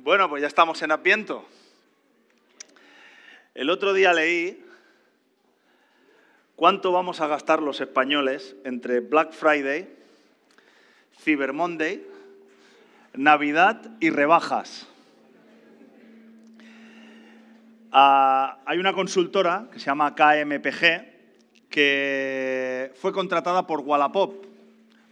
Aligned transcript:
Bueno, 0.00 0.28
pues 0.28 0.42
ya 0.42 0.46
estamos 0.46 0.80
en 0.82 0.92
Adviento. 0.92 1.44
El 3.52 3.68
otro 3.68 3.92
día 3.92 4.12
leí 4.12 4.64
cuánto 6.54 6.92
vamos 6.92 7.20
a 7.20 7.26
gastar 7.26 7.60
los 7.60 7.80
españoles 7.80 8.54
entre 8.62 9.00
Black 9.00 9.32
Friday, 9.32 9.92
Cyber 11.20 11.52
Monday, 11.52 12.06
Navidad 13.14 13.90
y 13.98 14.10
rebajas. 14.10 14.86
Ah, 17.90 18.60
hay 18.66 18.78
una 18.78 18.92
consultora 18.92 19.66
que 19.72 19.80
se 19.80 19.86
llama 19.86 20.14
KMPG 20.14 21.68
que 21.68 22.92
fue 22.94 23.12
contratada 23.12 23.66
por 23.66 23.80
Wallapop, 23.80 24.46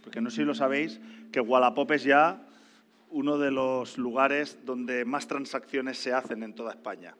porque 0.01 0.21
no 0.21 0.29
sé 0.29 0.37
si 0.37 0.43
lo 0.43 0.55
sabéis, 0.55 1.01
que 1.33 1.41
Wallapop 1.41 1.91
es 1.91 2.05
ya 2.05 2.46
uno 3.09 3.37
de 3.37 3.51
los 3.51 3.97
lugares 3.97 4.57
donde 4.65 5.05
más 5.05 5.27
transacciones 5.27 5.97
se 5.97 6.13
hacen 6.13 6.43
en 6.43 6.53
toda 6.53 6.71
España. 6.71 7.15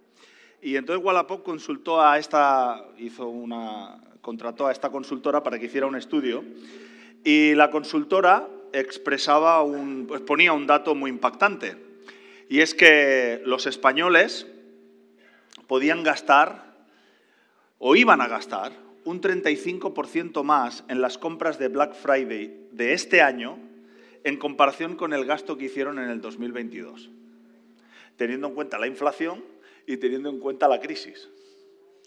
Y 0.62 0.76
entonces 0.76 1.04
Wallapop 1.04 1.44
consultó 1.44 2.02
a 2.02 2.18
esta, 2.18 2.86
hizo 2.98 3.28
una, 3.28 4.02
contrató 4.22 4.68
a 4.68 4.72
esta 4.72 4.90
consultora 4.90 5.44
para 5.44 5.60
que 5.60 5.68
hiciera 5.68 5.86
un 5.86 5.96
estudio 5.96 6.44
y 7.24 7.54
la 7.56 7.70
consultora 7.70 8.48
expresaba 8.74 9.62
un, 9.64 10.06
pues 10.08 10.22
ponía 10.22 10.54
un 10.54 10.68
dato 10.68 10.96
muy 10.96 11.10
impactante 11.10 11.78
y 12.50 12.62
es 12.62 12.74
que 12.74 13.42
los 13.46 13.68
españoles 13.68 14.48
podían 15.68 16.04
gastar 16.04 16.76
o 17.78 17.96
iban 17.96 18.22
a 18.22 18.28
gastar 18.28 18.72
un 19.06 19.22
35% 19.22 20.44
más 20.44 20.84
en 20.90 21.02
las 21.02 21.18
compras 21.18 21.60
de 21.60 21.68
Black 21.70 21.94
Friday 21.94 22.68
de 22.72 22.94
este 22.94 23.22
año 23.22 23.58
en 24.24 24.38
comparación 24.38 24.96
con 24.96 25.14
el 25.14 25.26
gasto 25.26 25.58
que 25.58 25.66
hicieron 25.66 26.00
en 26.00 26.10
el 26.10 26.22
2022, 26.22 27.10
teniendo 28.16 28.48
en 28.48 28.56
cuenta 28.56 28.78
la 28.78 28.88
inflación 28.88 29.44
y 29.86 29.98
teniendo 29.98 30.30
en 30.30 30.40
cuenta 30.40 30.68
la 30.68 30.80
crisis. 30.80 31.30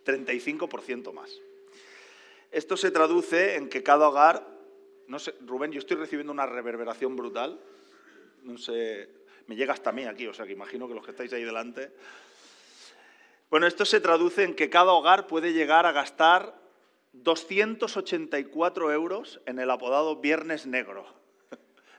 35% 0.04 1.12
más. 1.12 1.40
Esto 2.50 2.76
se 2.76 2.90
traduce 2.90 3.56
en 3.56 3.68
que 3.68 3.82
cada 3.82 4.08
hogar, 4.08 4.46
no 5.06 5.18
sé, 5.18 5.34
Rubén, 5.46 5.72
yo 5.72 5.78
estoy 5.78 5.96
recibiendo 5.96 6.32
una 6.32 6.46
reverberación 6.46 7.16
brutal, 7.16 7.60
no 8.42 8.58
sé, 8.58 9.08
me 9.46 9.56
llega 9.56 9.72
hasta 9.72 9.92
mí 9.92 10.04
aquí, 10.04 10.26
o 10.26 10.34
sea 10.34 10.46
que 10.46 10.52
imagino 10.52 10.88
que 10.88 10.94
los 10.94 11.04
que 11.04 11.12
estáis 11.12 11.32
ahí 11.32 11.44
delante. 11.44 11.92
Bueno, 13.50 13.66
esto 13.66 13.84
se 13.84 14.00
traduce 14.00 14.44
en 14.44 14.54
que 14.54 14.70
cada 14.70 14.92
hogar 14.92 15.26
puede 15.26 15.52
llegar 15.52 15.86
a 15.86 15.92
gastar 15.92 16.58
284 17.12 18.92
euros 18.92 19.40
en 19.46 19.58
el 19.58 19.70
apodado 19.70 20.16
Viernes 20.16 20.66
Negro 20.66 21.19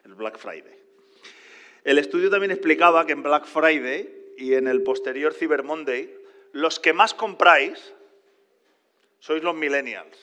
el 0.05 0.15
Black 0.15 0.37
Friday. 0.37 0.77
El 1.83 1.97
estudio 1.97 2.29
también 2.29 2.51
explicaba 2.51 3.05
que 3.05 3.13
en 3.13 3.23
Black 3.23 3.45
Friday 3.45 4.33
y 4.37 4.53
en 4.53 4.67
el 4.67 4.83
posterior 4.83 5.33
Cyber 5.33 5.63
Monday, 5.63 6.15
los 6.51 6.79
que 6.79 6.93
más 6.93 7.13
compráis 7.13 7.93
sois 9.19 9.43
los 9.43 9.55
millennials, 9.55 10.17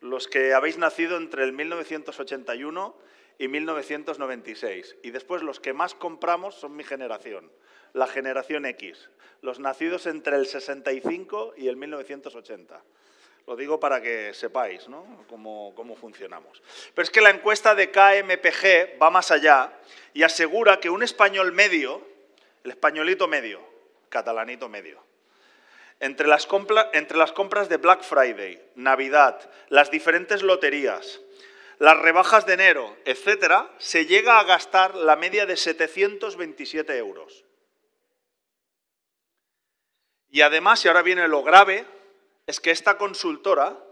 los 0.00 0.28
que 0.28 0.52
habéis 0.52 0.78
nacido 0.78 1.16
entre 1.16 1.44
el 1.44 1.52
1981 1.52 2.96
y 3.38 3.48
1996. 3.48 4.96
Y 5.02 5.10
después 5.10 5.42
los 5.42 5.60
que 5.60 5.72
más 5.72 5.94
compramos 5.94 6.54
son 6.54 6.76
mi 6.76 6.84
generación, 6.84 7.50
la 7.92 8.06
generación 8.06 8.66
X, 8.66 9.10
los 9.42 9.60
nacidos 9.60 10.06
entre 10.06 10.36
el 10.36 10.46
65 10.46 11.54
y 11.56 11.68
el 11.68 11.76
1980. 11.76 12.82
Lo 13.46 13.54
digo 13.54 13.78
para 13.78 14.02
que 14.02 14.34
sepáis 14.34 14.88
¿no? 14.88 15.24
cómo, 15.28 15.72
cómo 15.76 15.94
funcionamos. 15.94 16.62
Pero 16.94 17.04
es 17.04 17.10
que 17.10 17.20
la 17.20 17.30
encuesta 17.30 17.74
de 17.74 17.90
KMPG 17.90 19.00
va 19.00 19.10
más 19.10 19.30
allá 19.30 19.72
y 20.12 20.24
asegura 20.24 20.80
que 20.80 20.90
un 20.90 21.04
español 21.04 21.52
medio, 21.52 22.04
el 22.64 22.72
españolito 22.72 23.28
medio, 23.28 23.60
catalanito 24.08 24.68
medio, 24.68 25.00
entre 26.00 26.26
las, 26.26 26.48
entre 26.92 27.16
las, 27.16 27.32
compras 27.32 27.68
de 27.68 27.76
Black 27.76 28.02
Friday, 28.02 28.60
Navidad, 28.74 29.48
las 29.68 29.90
diferentes 29.90 30.42
loterías, 30.42 31.20
las 31.78 31.98
rebajas 31.98 32.46
de 32.46 32.54
enero, 32.54 32.96
etcétera, 33.04 33.70
se 33.78 34.06
llega 34.06 34.40
a 34.40 34.44
gastar 34.44 34.94
la 34.94 35.14
media 35.14 35.46
de 35.46 35.56
727 35.56 36.96
euros. 36.98 37.44
Y 40.30 40.40
además, 40.40 40.84
y 40.84 40.88
ahora 40.88 41.02
viene 41.02 41.28
lo 41.28 41.42
grave, 41.42 41.86
es 42.46 42.60
que 42.60 42.70
esta 42.70 42.96
consultora 42.96 43.84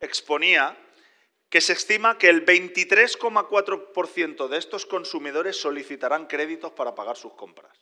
exponía 0.00 0.76
que 1.48 1.60
se 1.60 1.72
estima 1.72 2.18
que 2.18 2.28
el 2.28 2.46
23,4% 2.46 4.46
de 4.48 4.58
estos 4.58 4.86
consumidores 4.86 5.60
solicitarán 5.60 6.26
créditos 6.26 6.70
para 6.72 6.94
pagar 6.94 7.16
sus 7.16 7.32
compras. 7.34 7.76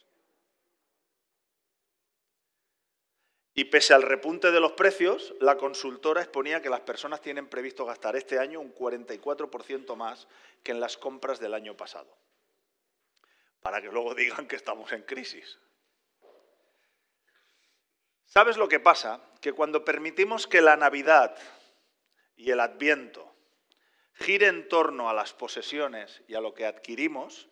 Y 3.54 3.64
pese 3.64 3.94
al 3.94 4.02
repunte 4.02 4.52
de 4.52 4.60
los 4.60 4.72
precios, 4.72 5.34
la 5.40 5.56
consultora 5.56 6.20
exponía 6.22 6.62
que 6.62 6.70
las 6.70 6.80
personas 6.80 7.20
tienen 7.20 7.48
previsto 7.48 7.84
gastar 7.84 8.14
este 8.16 8.38
año 8.38 8.60
un 8.60 8.72
44% 8.74 9.96
más 9.96 10.28
que 10.62 10.72
en 10.72 10.80
las 10.80 10.96
compras 10.96 11.38
del 11.40 11.54
año 11.54 11.76
pasado. 11.76 12.16
Para 13.60 13.82
que 13.82 13.88
luego 13.88 14.14
digan 14.14 14.48
que 14.48 14.56
estamos 14.56 14.90
en 14.92 15.02
crisis. 15.02 15.58
¿Sabes 18.26 18.56
lo 18.56 18.68
que 18.68 18.80
pasa? 18.80 19.29
Que 19.40 19.52
cuando 19.52 19.84
permitimos 19.84 20.46
que 20.46 20.60
la 20.60 20.76
Navidad 20.76 21.36
y 22.36 22.50
el 22.50 22.60
Adviento 22.60 23.34
gire 24.14 24.48
en 24.48 24.68
torno 24.68 25.08
a 25.08 25.14
las 25.14 25.32
posesiones 25.32 26.22
y 26.28 26.34
a 26.34 26.40
lo 26.40 26.52
que 26.52 26.66
adquirimos, 26.66 27.48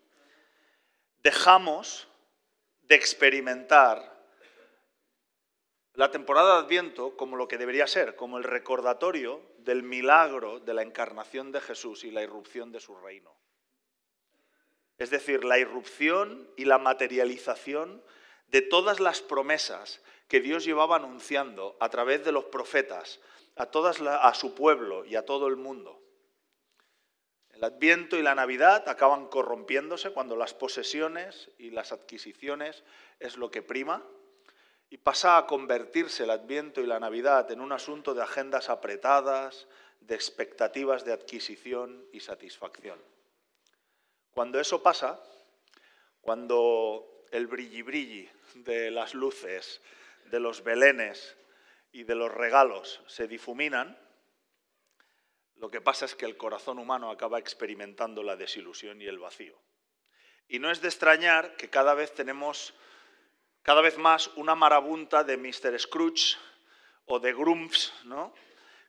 dejamos 1.22 2.08
de 2.82 2.94
experimentar 2.94 4.18
la 5.94 6.10
temporada 6.10 6.54
de 6.54 6.64
Adviento 6.64 7.16
como 7.16 7.36
lo 7.36 7.48
que 7.48 7.58
debería 7.58 7.86
ser, 7.86 8.16
como 8.16 8.38
el 8.38 8.44
recordatorio 8.44 9.42
del 9.58 9.82
milagro 9.82 10.60
de 10.60 10.74
la 10.74 10.82
encarnación 10.82 11.50
de 11.52 11.60
Jesús 11.60 12.04
y 12.04 12.10
la 12.10 12.22
irrupción 12.22 12.70
de 12.70 12.80
su 12.80 12.94
reino. 12.96 13.34
Es 14.96 15.10
decir, 15.10 15.44
la 15.44 15.58
irrupción 15.58 16.50
y 16.56 16.64
la 16.66 16.78
materialización 16.78 18.02
de 18.46 18.62
todas 18.62 19.00
las 19.00 19.20
promesas 19.20 20.02
que 20.28 20.40
Dios 20.40 20.64
llevaba 20.64 20.96
anunciando 20.96 21.76
a 21.80 21.88
través 21.88 22.24
de 22.24 22.32
los 22.32 22.44
profetas 22.44 23.20
a, 23.56 23.66
todas 23.66 24.00
a 24.00 24.32
su 24.34 24.54
pueblo 24.54 25.04
y 25.04 25.16
a 25.16 25.24
todo 25.24 25.48
el 25.48 25.56
mundo. 25.56 26.00
El 27.50 27.64
Adviento 27.64 28.16
y 28.16 28.22
la 28.22 28.36
Navidad 28.36 28.88
acaban 28.88 29.26
corrompiéndose 29.26 30.10
cuando 30.10 30.36
las 30.36 30.54
posesiones 30.54 31.50
y 31.58 31.70
las 31.70 31.90
adquisiciones 31.90 32.84
es 33.18 33.36
lo 33.36 33.50
que 33.50 33.62
prima 33.62 34.04
y 34.90 34.98
pasa 34.98 35.36
a 35.36 35.46
convertirse 35.46 36.22
el 36.22 36.30
Adviento 36.30 36.80
y 36.80 36.86
la 36.86 37.00
Navidad 37.00 37.50
en 37.50 37.60
un 37.60 37.72
asunto 37.72 38.14
de 38.14 38.22
agendas 38.22 38.70
apretadas, 38.70 39.66
de 40.00 40.14
expectativas 40.14 41.04
de 41.04 41.12
adquisición 41.12 42.06
y 42.12 42.20
satisfacción. 42.20 43.02
Cuando 44.30 44.60
eso 44.60 44.82
pasa, 44.82 45.20
cuando 46.20 47.24
el 47.32 47.48
brilli 47.48 47.82
brilli 47.82 48.30
de 48.54 48.90
las 48.92 49.14
luces 49.14 49.80
de 50.30 50.40
los 50.40 50.62
belenes 50.62 51.36
y 51.92 52.04
de 52.04 52.14
los 52.14 52.32
regalos 52.32 53.02
se 53.06 53.26
difuminan, 53.26 53.98
lo 55.56 55.70
que 55.70 55.80
pasa 55.80 56.04
es 56.04 56.14
que 56.14 56.26
el 56.26 56.36
corazón 56.36 56.78
humano 56.78 57.10
acaba 57.10 57.38
experimentando 57.38 58.22
la 58.22 58.36
desilusión 58.36 59.02
y 59.02 59.06
el 59.06 59.18
vacío. 59.18 59.58
Y 60.46 60.60
no 60.60 60.70
es 60.70 60.80
de 60.80 60.88
extrañar 60.88 61.56
que 61.56 61.68
cada 61.68 61.94
vez 61.94 62.14
tenemos, 62.14 62.74
cada 63.62 63.80
vez 63.80 63.98
más, 63.98 64.28
una 64.36 64.54
marabunta 64.54 65.24
de 65.24 65.36
Mr. 65.36 65.78
Scrooge 65.78 66.36
o 67.06 67.18
de 67.18 67.32
Grumps, 67.32 67.92
¿no? 68.04 68.32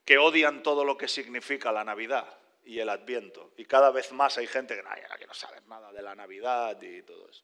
que 0.05 0.17
odian 0.17 0.63
todo 0.63 0.85
lo 0.85 0.97
que 0.97 1.07
significa 1.07 1.71
la 1.71 1.83
Navidad 1.83 2.27
y 2.63 2.79
el 2.79 2.89
Adviento. 2.89 3.51
Y 3.57 3.65
cada 3.65 3.91
vez 3.91 4.11
más 4.11 4.37
hay 4.37 4.47
gente 4.47 4.75
que, 4.75 4.81
que 5.19 5.27
no 5.27 5.33
sabe 5.33 5.61
nada 5.67 5.91
de 5.91 6.01
la 6.01 6.15
Navidad 6.15 6.81
y 6.81 7.01
todo 7.03 7.29
eso. 7.29 7.43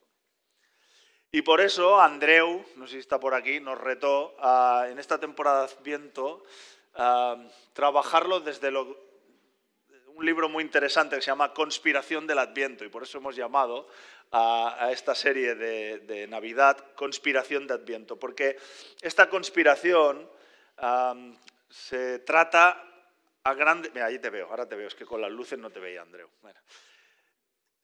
Y 1.32 1.42
por 1.42 1.60
eso 1.60 2.00
Andreu, 2.00 2.66
no 2.76 2.88
sé 2.88 2.94
si 2.94 3.00
está 3.00 3.20
por 3.20 3.34
aquí, 3.34 3.60
nos 3.60 3.78
retó 3.80 4.36
en 4.90 5.00
esta 5.00 5.20
temporada 5.20 5.68
de 5.68 5.74
Viento 5.84 6.44
a 6.94 7.38
trabajarlo 7.74 8.40
desde 8.40 8.70
un 8.70 10.26
libro 10.26 10.48
muy 10.48 10.64
interesante 10.64 11.18
que 11.18 11.22
se 11.22 11.28
llama 11.28 11.54
Conspiración 11.54 12.26
del 12.26 12.40
Adviento 12.40 12.86
y 12.86 12.90
por 12.90 13.04
eso 13.04 13.18
hemos 13.18 13.36
llamado 13.36 13.90
a, 14.32 14.90
esta 14.92 15.14
serie 15.14 15.56
de, 15.56 16.28
Navidad 16.28 16.94
Conspiración 16.96 17.68
de 17.68 17.74
Adviento, 17.74 18.18
porque 18.18 18.58
esta 19.02 19.30
conspiración 19.30 20.30
se 21.70 22.20
trata 22.20 22.82
a 23.44 23.54
grande... 23.54 23.92
Mira, 23.94 24.08
ahí 24.08 24.20
te 24.20 24.30
veo, 24.30 24.50
ahora 24.50 24.68
te 24.68 24.76
veo, 24.76 24.88
es 24.88 24.96
que 24.96 25.06
con 25.06 25.22
las 25.22 25.32
luces 25.32 25.60
no 25.60 25.70
te 25.70 25.80
veía, 25.80 26.02
Andreu. 26.02 26.30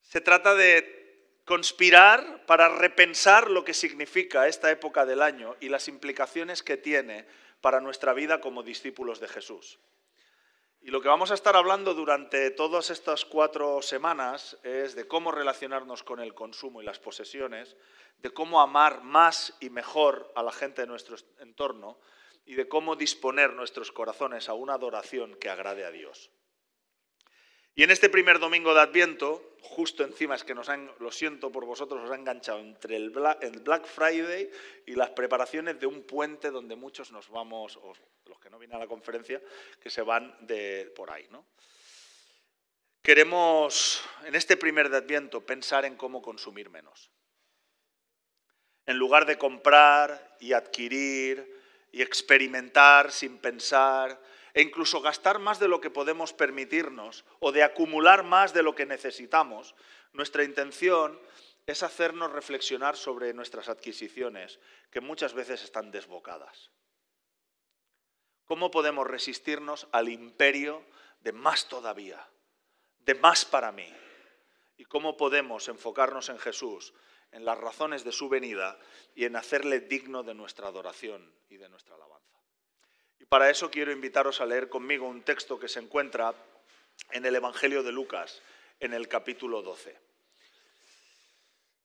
Se 0.00 0.20
trata 0.20 0.54
de 0.54 1.01
conspirar 1.44 2.46
para 2.46 2.68
repensar 2.68 3.50
lo 3.50 3.64
que 3.64 3.74
significa 3.74 4.46
esta 4.46 4.70
época 4.70 5.04
del 5.04 5.22
año 5.22 5.56
y 5.60 5.68
las 5.68 5.88
implicaciones 5.88 6.62
que 6.62 6.76
tiene 6.76 7.26
para 7.60 7.80
nuestra 7.80 8.12
vida 8.12 8.40
como 8.40 8.62
discípulos 8.62 9.20
de 9.20 9.28
Jesús. 9.28 9.78
Y 10.84 10.90
lo 10.90 11.00
que 11.00 11.08
vamos 11.08 11.30
a 11.30 11.34
estar 11.34 11.54
hablando 11.54 11.94
durante 11.94 12.50
todas 12.50 12.90
estas 12.90 13.24
cuatro 13.24 13.82
semanas 13.82 14.58
es 14.64 14.96
de 14.96 15.06
cómo 15.06 15.30
relacionarnos 15.30 16.02
con 16.02 16.18
el 16.18 16.34
consumo 16.34 16.82
y 16.82 16.84
las 16.84 16.98
posesiones, 16.98 17.76
de 18.18 18.30
cómo 18.30 18.60
amar 18.60 19.02
más 19.02 19.56
y 19.60 19.70
mejor 19.70 20.32
a 20.34 20.42
la 20.42 20.50
gente 20.50 20.82
de 20.82 20.88
nuestro 20.88 21.16
entorno 21.38 22.00
y 22.44 22.54
de 22.54 22.66
cómo 22.66 22.96
disponer 22.96 23.52
nuestros 23.52 23.92
corazones 23.92 24.48
a 24.48 24.54
una 24.54 24.74
adoración 24.74 25.36
que 25.36 25.50
agrade 25.50 25.84
a 25.84 25.92
Dios. 25.92 26.32
Y 27.74 27.82
en 27.82 27.90
este 27.90 28.10
primer 28.10 28.38
domingo 28.38 28.74
de 28.74 28.80
Adviento, 28.82 29.56
justo 29.62 30.04
encima 30.04 30.34
es 30.34 30.44
que 30.44 30.54
nos 30.54 30.68
han, 30.68 30.90
lo 30.98 31.10
siento 31.10 31.50
por 31.50 31.64
vosotros, 31.64 32.02
os 32.02 32.10
ha 32.10 32.16
enganchado 32.16 32.58
entre 32.58 32.96
el 32.96 33.10
Black, 33.10 33.86
Friday 33.86 34.50
y 34.84 34.94
las 34.94 35.10
preparaciones 35.10 35.80
de 35.80 35.86
un 35.86 36.02
puente 36.02 36.50
donde 36.50 36.76
muchos 36.76 37.12
nos 37.12 37.30
vamos, 37.30 37.78
o 37.78 37.94
los 38.26 38.38
que 38.38 38.50
no 38.50 38.58
vienen 38.58 38.76
a 38.76 38.80
la 38.80 38.86
conferencia, 38.86 39.40
que 39.80 39.88
se 39.88 40.02
van 40.02 40.36
de 40.40 40.92
por 40.94 41.10
ahí. 41.10 41.26
¿no? 41.30 41.46
Queremos, 43.00 44.04
en 44.26 44.34
este 44.34 44.58
primer 44.58 44.90
de 44.90 44.98
Adviento, 44.98 45.40
pensar 45.46 45.86
en 45.86 45.96
cómo 45.96 46.20
consumir 46.20 46.68
menos. 46.68 47.10
En 48.84 48.98
lugar 48.98 49.24
de 49.24 49.38
comprar 49.38 50.36
y 50.40 50.52
adquirir 50.52 51.62
y 51.90 52.02
experimentar 52.02 53.12
sin 53.12 53.38
pensar, 53.38 54.20
e 54.54 54.62
incluso 54.62 55.00
gastar 55.00 55.38
más 55.38 55.58
de 55.58 55.68
lo 55.68 55.80
que 55.80 55.90
podemos 55.90 56.32
permitirnos 56.32 57.24
o 57.40 57.52
de 57.52 57.62
acumular 57.62 58.22
más 58.22 58.52
de 58.52 58.62
lo 58.62 58.74
que 58.74 58.86
necesitamos, 58.86 59.74
nuestra 60.12 60.44
intención 60.44 61.18
es 61.66 61.82
hacernos 61.82 62.32
reflexionar 62.32 62.96
sobre 62.96 63.32
nuestras 63.32 63.68
adquisiciones, 63.68 64.58
que 64.90 65.00
muchas 65.00 65.32
veces 65.32 65.62
están 65.62 65.90
desbocadas. 65.90 66.70
¿Cómo 68.44 68.70
podemos 68.70 69.06
resistirnos 69.06 69.88
al 69.92 70.08
imperio 70.08 70.84
de 71.20 71.32
más 71.32 71.68
todavía, 71.68 72.28
de 72.98 73.14
más 73.14 73.44
para 73.44 73.72
mí? 73.72 73.88
¿Y 74.76 74.84
cómo 74.84 75.16
podemos 75.16 75.68
enfocarnos 75.68 76.28
en 76.28 76.38
Jesús, 76.38 76.92
en 77.30 77.44
las 77.44 77.58
razones 77.58 78.04
de 78.04 78.12
su 78.12 78.28
venida 78.28 78.78
y 79.14 79.24
en 79.24 79.36
hacerle 79.36 79.80
digno 79.80 80.22
de 80.22 80.34
nuestra 80.34 80.66
adoración 80.66 81.32
y 81.48 81.56
de 81.56 81.68
nuestra 81.68 81.94
alabanza? 81.94 82.21
Y 83.22 83.26
para 83.26 83.48
eso 83.48 83.70
quiero 83.70 83.92
invitaros 83.92 84.40
a 84.40 84.46
leer 84.46 84.68
conmigo 84.68 85.06
un 85.06 85.22
texto 85.22 85.56
que 85.56 85.68
se 85.68 85.78
encuentra 85.78 86.34
en 87.12 87.24
el 87.24 87.36
Evangelio 87.36 87.84
de 87.84 87.92
Lucas, 87.92 88.42
en 88.80 88.94
el 88.94 89.06
capítulo 89.06 89.62
12. 89.62 89.96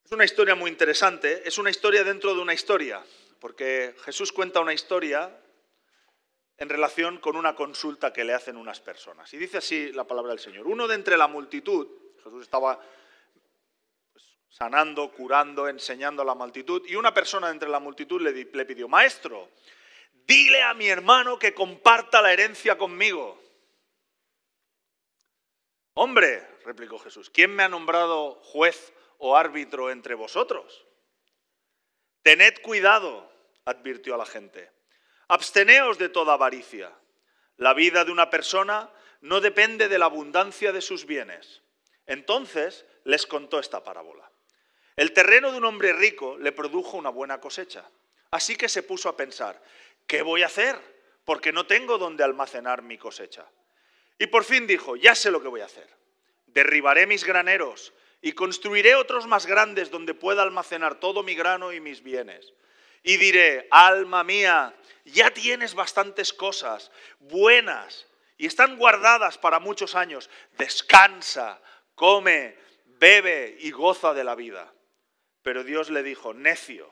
Es 0.03 0.11
una 0.11 0.25
historia 0.25 0.55
muy 0.55 0.71
interesante, 0.71 1.47
es 1.47 1.59
una 1.59 1.69
historia 1.69 2.03
dentro 2.03 2.33
de 2.33 2.41
una 2.41 2.55
historia, 2.55 3.03
porque 3.39 3.93
Jesús 4.03 4.31
cuenta 4.31 4.61
una 4.61 4.73
historia 4.73 5.31
en 6.57 6.69
relación 6.69 7.19
con 7.19 7.35
una 7.35 7.53
consulta 7.53 8.11
que 8.11 8.23
le 8.23 8.33
hacen 8.33 8.57
unas 8.57 8.79
personas. 8.79 9.31
Y 9.31 9.37
dice 9.37 9.59
así 9.59 9.91
la 9.91 10.05
palabra 10.05 10.31
del 10.31 10.39
Señor. 10.39 10.65
Uno 10.65 10.87
de 10.87 10.95
entre 10.95 11.17
la 11.17 11.27
multitud, 11.27 11.87
Jesús 12.23 12.41
estaba 12.41 12.81
pues, 14.11 14.25
sanando, 14.49 15.11
curando, 15.11 15.67
enseñando 15.67 16.23
a 16.23 16.25
la 16.25 16.33
multitud, 16.33 16.81
y 16.87 16.95
una 16.95 17.13
persona 17.13 17.45
de 17.45 17.53
entre 17.53 17.69
la 17.69 17.79
multitud 17.79 18.19
le, 18.21 18.31
le 18.31 18.65
pidió, 18.65 18.87
Maestro, 18.87 19.51
dile 20.27 20.61
a 20.61 20.73
mi 20.73 20.87
hermano 20.89 21.39
que 21.39 21.53
comparta 21.53 22.21
la 22.21 22.33
herencia 22.33 22.77
conmigo. 22.77 23.41
Hombre, 25.93 26.45
replicó 26.63 26.99
Jesús, 26.99 27.29
¿quién 27.29 27.55
me 27.55 27.63
ha 27.63 27.69
nombrado 27.69 28.35
juez 28.43 28.93
o 29.17 29.35
árbitro 29.35 29.89
entre 29.89 30.13
vosotros? 30.13 30.85
Tened 32.21 32.61
cuidado, 32.61 33.31
advirtió 33.65 34.13
a 34.15 34.17
la 34.17 34.25
gente. 34.25 34.69
Absteneos 35.29 35.97
de 35.97 36.09
toda 36.09 36.33
avaricia. 36.33 36.93
La 37.55 37.73
vida 37.73 38.05
de 38.05 38.11
una 38.11 38.29
persona 38.29 38.91
no 39.21 39.41
depende 39.41 39.87
de 39.87 39.97
la 39.97 40.05
abundancia 40.05 40.71
de 40.71 40.81
sus 40.81 41.05
bienes. 41.05 41.63
Entonces 42.05 42.85
les 43.03 43.25
contó 43.25 43.59
esta 43.59 43.83
parábola. 43.83 44.29
El 44.95 45.13
terreno 45.13 45.51
de 45.51 45.57
un 45.57 45.65
hombre 45.65 45.93
rico 45.93 46.37
le 46.37 46.51
produjo 46.51 46.97
una 46.97 47.09
buena 47.09 47.39
cosecha. 47.39 47.89
Así 48.31 48.55
que 48.55 48.67
se 48.67 48.83
puso 48.83 49.09
a 49.09 49.15
pensar, 49.15 49.61
¿qué 50.07 50.21
voy 50.21 50.43
a 50.43 50.47
hacer? 50.47 50.79
Porque 51.25 51.51
no 51.51 51.67
tengo 51.67 51.97
donde 51.97 52.23
almacenar 52.23 52.81
mi 52.81 52.97
cosecha. 52.97 53.45
Y 54.17 54.27
por 54.27 54.43
fin 54.43 54.65
dijo, 54.65 54.95
ya 54.95 55.13
sé 55.13 55.29
lo 55.29 55.41
que 55.41 55.47
voy 55.47 55.61
a 55.61 55.65
hacer. 55.65 55.87
Derribaré 56.47 57.05
mis 57.05 57.23
graneros 57.23 57.93
y 58.21 58.31
construiré 58.31 58.95
otros 58.95 59.27
más 59.27 59.45
grandes 59.45 59.91
donde 59.91 60.13
pueda 60.13 60.41
almacenar 60.41 60.99
todo 60.99 61.21
mi 61.21 61.35
grano 61.35 61.71
y 61.71 61.79
mis 61.79 62.01
bienes. 62.01 62.53
Y 63.03 63.17
diré, 63.17 63.67
alma 63.69 64.23
mía, 64.23 64.75
ya 65.05 65.29
tienes 65.29 65.75
bastantes 65.75 66.33
cosas 66.33 66.91
buenas 67.19 68.07
y 68.37 68.47
están 68.47 68.77
guardadas 68.77 69.37
para 69.37 69.59
muchos 69.59 69.95
años. 69.95 70.29
Descansa, 70.57 71.61
come, 71.95 72.57
bebe 72.85 73.57
y 73.59 73.71
goza 73.71 74.13
de 74.13 74.23
la 74.23 74.35
vida. 74.35 74.73
Pero 75.41 75.63
Dios 75.63 75.89
le 75.89 76.03
dijo, 76.03 76.33
necio, 76.33 76.91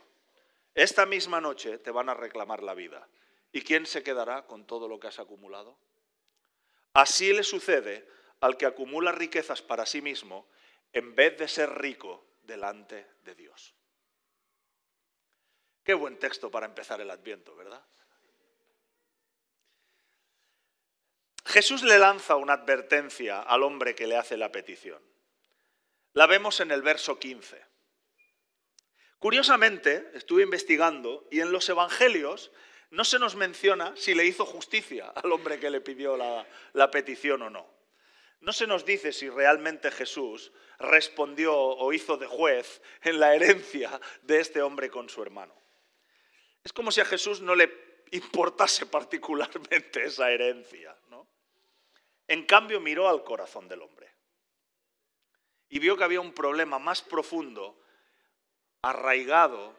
esta 0.75 1.06
misma 1.06 1.39
noche 1.39 1.77
te 1.80 1.89
van 1.89 2.10
a 2.10 2.13
reclamar 2.13 2.62
la 2.62 2.74
vida. 2.74 3.07
¿Y 3.51 3.62
quién 3.62 3.86
se 3.86 4.04
quedará 4.04 4.45
con 4.45 4.68
todo 4.68 4.89
lo 4.89 5.00
que 5.00 5.07
has 5.07 5.19
acumulado? 5.19 5.77
Así 6.94 7.31
le 7.31 7.44
sucede 7.44 8.07
al 8.42 8.57
que 8.57 8.66
acumula 8.66 9.13
riquezas 9.13 9.62
para 9.62 9.86
sí 9.86 10.01
mismo 10.01 10.48
en 10.92 11.16
vez 11.16 11.38
de 11.38 11.48
ser 11.48 11.69
rico 11.80 12.25
delante 12.44 13.07
de 13.24 13.36
Dios. 13.36 13.74
Qué 15.83 15.94
buen 15.94 16.19
texto 16.19 16.51
para 16.51 16.66
empezar 16.66 17.00
el 17.00 17.10
adviento, 17.10 17.56
¿verdad? 17.56 17.83
Jesús 21.45 21.83
le 21.83 21.98
lanza 21.98 22.36
una 22.36 22.54
advertencia 22.54 23.42
al 23.42 23.63
hombre 23.63 23.95
que 23.95 24.07
le 24.07 24.18
hace 24.18 24.36
la 24.36 24.51
petición. 24.51 25.01
La 26.13 26.25
vemos 26.25 26.60
en 26.60 26.71
el 26.71 26.81
verso 26.81 27.19
15. 27.19 27.75
Curiosamente, 29.25 30.12
estuve 30.13 30.44
investigando 30.44 31.27
y 31.31 31.39
en 31.39 31.51
los 31.51 31.68
evangelios 31.68 32.51
no 32.92 33.04
se 33.04 33.18
nos 33.18 33.36
menciona 33.36 33.92
si 33.95 34.13
le 34.13 34.24
hizo 34.24 34.45
justicia 34.45 35.07
al 35.16 35.31
hombre 35.31 35.60
que 35.60 35.72
le 35.72 35.81
pidió 35.81 36.16
la, 36.16 36.92
petición 36.92 37.42
o 37.42 37.50
no. 37.50 37.66
No 38.42 38.54
se 38.54 38.68
nos 38.68 38.86
dice 38.86 39.12
si 39.12 39.27
realmente 39.27 39.89
Jesús 39.89 40.51
respondió 40.77 41.57
o 41.57 41.92
hizo 41.92 42.18
de 42.18 42.27
juez 42.27 42.83
en 43.01 43.19
la 43.19 43.33
herencia 43.33 44.00
de 44.22 44.42
este 44.42 44.62
hombre 44.62 44.92
con 44.92 45.10
su 45.10 45.24
hermano. 45.24 45.56
Es 46.63 46.71
como 46.71 46.92
si 46.92 47.01
a 47.01 47.06
Jesús 47.06 47.42
no 47.42 47.56
le 47.56 48.04
importase 48.12 48.86
particularmente 48.86 50.04
esa 50.06 50.30
herencia. 50.30 50.95
¿no? 51.10 51.28
En 52.28 52.45
cambio 52.45 52.80
miró 52.80 53.10
al 53.10 53.24
corazón 53.24 53.68
del 53.68 53.81
hombre 53.81 54.07
y 55.68 55.80
vio 55.80 55.98
que 55.98 56.04
había 56.04 56.21
un 56.21 56.31
problema 56.31 56.78
más 56.78 57.01
profundo 57.01 57.81
arraigado 58.85 59.75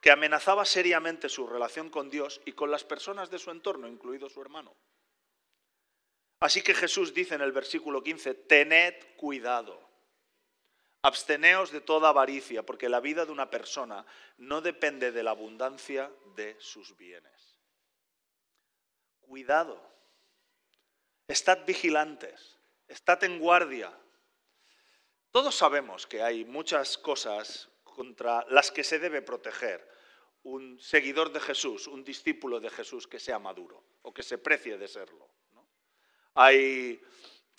que 0.00 0.10
amenazaba 0.10 0.64
seriamente 0.64 1.28
su 1.28 1.46
relación 1.46 1.90
con 1.90 2.08
Dios 2.08 2.40
y 2.46 2.52
con 2.52 2.70
las 2.70 2.84
personas 2.84 3.30
de 3.30 3.38
su 3.38 3.50
entorno, 3.50 3.86
incluido 3.86 4.30
su 4.30 4.40
hermano. 4.40 4.74
Así 6.40 6.62
que 6.62 6.74
Jesús 6.74 7.12
dice 7.12 7.34
en 7.34 7.42
el 7.42 7.52
versículo 7.52 8.02
15, 8.02 8.34
tened 8.34 8.94
cuidado, 9.16 9.86
absteneos 11.02 11.70
de 11.70 11.82
toda 11.82 12.08
avaricia, 12.08 12.64
porque 12.64 12.88
la 12.88 13.00
vida 13.00 13.26
de 13.26 13.32
una 13.32 13.50
persona 13.50 14.06
no 14.38 14.62
depende 14.62 15.12
de 15.12 15.22
la 15.22 15.32
abundancia 15.32 16.10
de 16.34 16.56
sus 16.58 16.96
bienes. 16.96 17.58
Cuidado, 19.20 19.82
estad 21.28 21.66
vigilantes, 21.66 22.58
estad 22.88 23.22
en 23.24 23.38
guardia. 23.38 23.92
Todos 25.30 25.54
sabemos 25.54 26.06
que 26.06 26.22
hay 26.22 26.44
muchas 26.46 26.96
cosas 26.96 27.68
contra 27.96 28.44
las 28.50 28.70
que 28.70 28.84
se 28.84 28.98
debe 28.98 29.22
proteger 29.22 29.88
un 30.42 30.78
seguidor 30.78 31.32
de 31.32 31.40
Jesús, 31.40 31.86
un 31.86 32.04
discípulo 32.04 32.60
de 32.60 32.68
Jesús 32.68 33.06
que 33.08 33.18
sea 33.18 33.38
maduro 33.38 33.82
o 34.02 34.12
que 34.12 34.22
se 34.22 34.36
precie 34.36 34.76
de 34.76 34.86
serlo. 34.86 35.26
Hay 36.34 37.02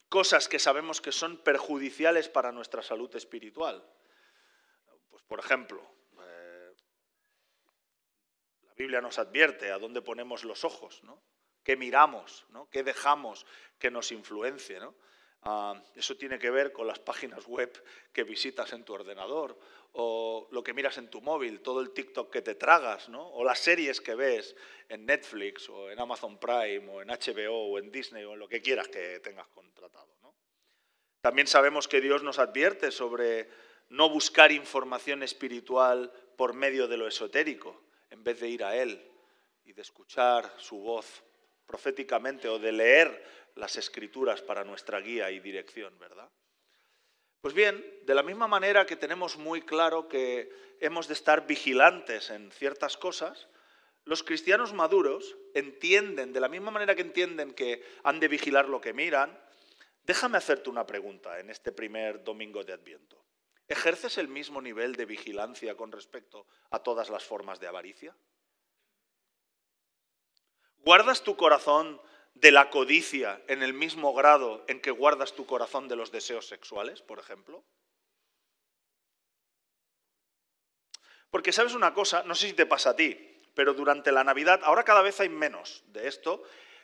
cosas 0.07 0.47
que 0.47 0.59
sabemos 0.59 1.01
que 1.01 1.11
son 1.11 1.37
perjudiciales 1.37 2.29
para 2.29 2.51
nuestra 2.51 2.83
salud 2.83 3.13
espiritual. 3.15 3.83
Pues, 5.09 5.23
por 5.23 5.39
ejemplo, 5.39 5.81
eh, 6.21 6.75
la 8.61 8.73
Biblia 8.75 9.01
nos 9.01 9.17
advierte 9.17 9.71
a 9.71 9.79
dónde 9.79 10.03
ponemos 10.03 10.43
los 10.43 10.63
ojos, 10.63 11.03
¿no? 11.03 11.19
qué 11.63 11.75
miramos, 11.75 12.45
¿no? 12.49 12.69
qué 12.69 12.83
dejamos 12.83 13.47
que 13.79 13.89
nos 13.89 14.11
influencie. 14.11 14.79
¿no? 14.79 14.93
Ah, 15.41 15.81
eso 15.95 16.15
tiene 16.15 16.39
que 16.39 16.51
ver 16.51 16.71
con 16.71 16.87
las 16.87 16.99
páginas 16.99 17.45
web 17.47 17.83
que 18.13 18.23
visitas 18.23 18.73
en 18.73 18.83
tu 18.83 18.93
ordenador 18.93 19.57
o 19.99 20.47
lo 20.51 20.63
que 20.63 20.75
miras 20.75 20.97
en 20.99 21.09
tu 21.09 21.21
móvil, 21.21 21.61
todo 21.61 21.81
el 21.81 21.91
TikTok 21.91 22.31
que 22.31 22.43
te 22.43 22.53
tragas, 22.53 23.09
¿no? 23.09 23.27
o 23.29 23.43
las 23.43 23.57
series 23.57 23.99
que 23.99 24.13
ves 24.13 24.55
en 24.89 25.05
Netflix 25.07 25.67
o 25.69 25.89
en 25.89 25.99
Amazon 25.99 26.39
Prime 26.39 26.87
o 26.89 27.01
en 27.01 27.07
HBO 27.07 27.71
o 27.71 27.79
en 27.79 27.91
Disney 27.91 28.23
o 28.23 28.33
en 28.33 28.39
lo 28.39 28.47
que 28.47 28.61
quieras 28.61 28.87
que 28.87 29.19
tengas 29.21 29.47
contratado. 29.47 30.07
También 31.19 31.47
sabemos 31.47 31.87
que 31.87 31.99
Dios 31.99 32.21
nos 32.21 32.37
advierte 32.37 32.91
sobre 32.91 33.49
no 33.89 34.07
buscar 34.07 34.51
información 34.51 35.23
espiritual 35.23 36.11
por 36.37 36.53
medio 36.53 36.87
de 36.87 36.97
lo 36.97 37.07
esotérico, 37.07 37.81
en 38.11 38.23
vez 38.23 38.39
de 38.39 38.49
ir 38.49 38.63
a 38.63 38.75
Él 38.75 39.03
y 39.65 39.73
de 39.73 39.81
escuchar 39.81 40.53
su 40.57 40.77
voz 40.77 41.23
proféticamente 41.65 42.47
o 42.47 42.59
de 42.59 42.71
leer 42.71 43.25
las 43.55 43.75
escrituras 43.77 44.43
para 44.43 44.63
nuestra 44.63 44.99
guía 44.99 45.31
y 45.31 45.39
dirección, 45.39 45.97
¿verdad? 45.97 46.29
Pues 47.47 47.55
bien, 47.55 47.81
de 48.03 48.13
la 48.13 48.23
misma 48.23 48.49
manera 48.49 48.85
que 48.85 48.97
tenemos 48.97 49.37
muy 49.37 49.61
claro 49.61 50.09
que 50.09 50.51
hemos 50.81 51.07
de 51.07 51.13
estar 51.13 51.47
vigilantes 51.47 52.29
en 52.29 52.51
ciertas 52.51 52.97
cosas, 52.97 53.47
los 54.03 54.21
cristianos 54.21 54.73
maduros 54.73 55.37
entienden, 55.53 56.33
de 56.33 56.41
la 56.41 56.49
misma 56.49 56.71
manera 56.71 56.93
que 56.93 57.03
entienden 57.03 57.53
que 57.53 57.81
han 58.03 58.19
de 58.19 58.27
vigilar 58.27 58.67
lo 58.67 58.81
que 58.81 58.91
miran, 58.91 59.39
déjame 60.03 60.37
hacerte 60.37 60.69
una 60.69 60.85
pregunta 60.85 61.39
en 61.39 61.49
este 61.49 61.71
primer 61.71 62.21
domingo 62.21 62.65
de 62.65 62.73
Adviento. 62.73 63.23
¿Ejerces 63.69 64.17
el 64.17 64.27
mismo 64.27 64.61
nivel 64.61 64.97
de 64.97 65.05
vigilancia 65.05 65.77
con 65.77 65.93
respecto 65.93 66.47
a 66.71 66.79
todas 66.79 67.09
las 67.09 67.23
formas 67.23 67.61
de 67.61 67.67
avaricia? 67.67 68.13
¿Guardas 70.79 71.23
tu 71.23 71.37
corazón 71.37 72.01
de 72.41 72.51
la 72.51 72.69
codicia 72.69 73.41
en 73.47 73.63
el 73.63 73.73
mismo 73.73 74.13
grado 74.13 74.63
en 74.67 74.79
que 74.79 74.91
guardas 74.91 75.33
tu 75.33 75.45
corazón 75.45 75.87
de 75.87 75.95
los 75.95 76.11
deseos 76.11 76.47
sexuales, 76.47 77.01
por 77.01 77.19
ejemplo? 77.19 77.63
Porque 81.31 81.51
sabes 81.51 81.73
una 81.73 81.93
cosa, 81.93 82.23
no 82.23 82.35
sé 82.35 82.47
si 82.47 82.53
te 82.53 82.65
pasa 82.65 82.91
a 82.91 82.95
ti, 82.95 83.41
pero 83.53 83.73
durante 83.73 84.11
la 84.11 84.23
Navidad, 84.23 84.61
ahora 84.63 84.83
cada 84.83 85.01
vez 85.01 85.19
hay 85.19 85.29
menos 85.29 85.83
de 85.87 86.07
esto 86.07 86.43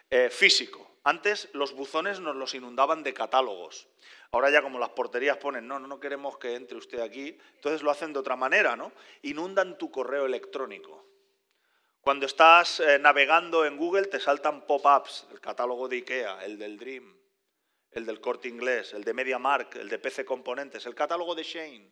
eh, 0.09 0.29
físico. 0.29 0.97
Antes 1.03 1.49
los 1.53 1.73
buzones 1.73 2.19
nos 2.19 2.35
los 2.35 2.55
inundaban 2.55 3.03
de 3.03 3.13
catálogos. 3.13 3.87
Ahora 4.31 4.49
ya 4.49 4.61
como 4.63 4.79
las 4.79 4.89
porterías 4.89 5.37
ponen, 5.37 5.67
no, 5.67 5.79
no, 5.79 5.87
no 5.87 5.99
queremos 5.99 6.37
que 6.39 6.55
entre 6.55 6.77
usted 6.77 6.99
aquí, 6.99 7.37
entonces 7.55 7.83
lo 7.83 7.91
hacen 7.91 8.13
de 8.13 8.19
otra 8.19 8.35
manera, 8.35 8.75
¿no? 8.75 8.91
Inundan 9.21 9.77
tu 9.77 9.91
correo 9.91 10.25
electrónico. 10.25 11.12
Cuando 12.03 12.25
estás 12.25 12.81
eh, 12.81 12.99
navegando 12.99 13.65
en 13.65 13.77
Google 13.77 14.07
te 14.07 14.19
saltan 14.19 14.67
pop-ups, 14.67 15.25
el 15.31 15.39
catálogo 15.39 15.87
de 15.87 15.95
IKEA, 15.95 16.43
el 16.43 16.57
del 16.57 16.77
Dream, 16.77 17.17
el 17.91 18.05
del 18.05 18.19
Corte 18.19 18.49
Inglés, 18.49 18.93
el 18.93 19.05
de 19.05 19.13
MediaMark, 19.13 19.77
el 19.77 19.87
de 19.87 19.99
PC 19.99 20.25
Componentes, 20.25 20.85
el 20.85 20.95
catálogo 20.95 21.33
de 21.33 21.43
Shane. 21.43 21.89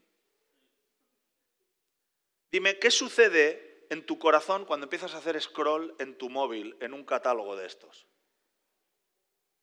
Dime, 2.51 2.77
¿qué 2.77 2.91
sucede 2.91 3.87
en 3.89 4.05
tu 4.05 4.19
corazón 4.19 4.65
cuando 4.65 4.83
empiezas 4.85 5.13
a 5.15 5.19
hacer 5.19 5.41
scroll 5.41 5.95
en 5.97 6.17
tu 6.17 6.29
móvil, 6.29 6.75
en 6.81 6.93
un 6.93 7.05
catálogo 7.05 7.55
de 7.55 7.67
estos? 7.67 8.05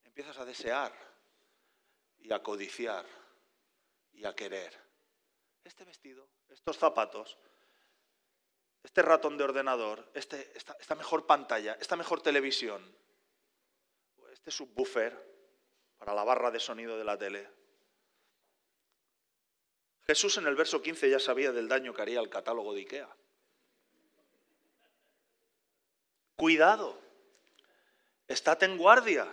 Empiezas 0.03 0.39
a 0.39 0.45
desear 0.45 0.91
y 2.17 2.33
a 2.33 2.41
codiciar 2.41 3.05
y 4.13 4.25
a 4.25 4.33
querer. 4.33 4.75
Este 5.63 5.85
vestido, 5.85 6.27
estos 6.49 6.75
zapatos, 6.75 7.37
este 8.83 9.01
ratón 9.01 9.37
de 9.37 9.43
ordenador, 9.43 10.09
este, 10.13 10.51
esta, 10.55 10.95
mejor 10.95 11.25
pantalla, 11.25 11.77
esta 11.79 11.95
mejor 11.95 12.21
televisión, 12.21 12.83
este 14.31 14.51
subwoofer 14.51 15.17
para 15.97 16.13
la 16.13 16.23
barra 16.23 16.51
de 16.51 16.59
sonido 16.59 16.97
de 16.97 17.03
la 17.03 17.17
tele. 17.17 17.49
Jesús 20.07 20.37
en 20.37 20.47
el 20.47 20.55
verso 20.55 20.81
15 20.81 21.09
ya 21.09 21.19
sabía 21.19 21.51
del 21.51 21.67
daño 21.67 21.93
que 21.93 22.01
haría 22.01 22.19
el 22.19 22.29
catálogo 22.29 22.73
de 22.73 22.79
Ikea. 22.79 23.15
Cuidado, 26.35 26.99
estate 28.27 28.65
en 28.65 28.77
guardia. 28.77 29.27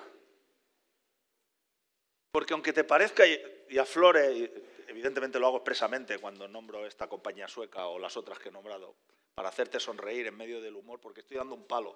Porque 2.33 2.53
aunque 2.53 2.73
te 2.75 2.85
parezca 2.85 3.25
y 3.26 3.79
aflore, 3.79 4.53
evidentemente 4.88 5.38
lo 5.38 5.47
hago 5.47 5.57
expresamente 5.59 6.19
cuando 6.19 6.49
nombro 6.49 6.87
esta 6.87 7.09
compañía 7.09 7.49
sueca 7.49 7.87
o 7.87 7.99
las 7.99 8.17
otras 8.17 8.38
que 8.38 8.49
he 8.49 8.53
nombrado, 8.53 8.97
para 9.37 9.50
hacerte 9.50 9.78
sonreír 9.78 10.26
en 10.26 10.37
medio 10.37 10.62
del 10.62 10.76
humor, 10.76 10.99
porque 10.99 11.21
estoy 11.21 11.37
dando 11.37 11.55
un 11.55 11.66
palo. 11.66 11.95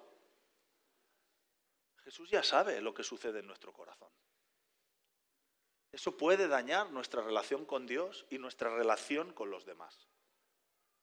Jesús 2.03 2.29
ya 2.29 2.43
sabe 2.43 2.79
lo 2.81 2.93
que 2.93 3.03
sucede 3.03 3.39
en 3.39 3.47
nuestro 3.47 3.73
corazón. 3.73 4.09
Eso 5.91 6.15
puede 6.15 6.47
dañar 6.47 6.91
nuestra 6.91 7.23
relación 7.23 7.65
con 7.65 7.87
Dios 7.87 8.27
y 8.29 8.37
nuestra 8.37 8.69
relación 8.69 9.33
con 9.33 9.49
los 9.49 9.65
demás. 9.65 10.07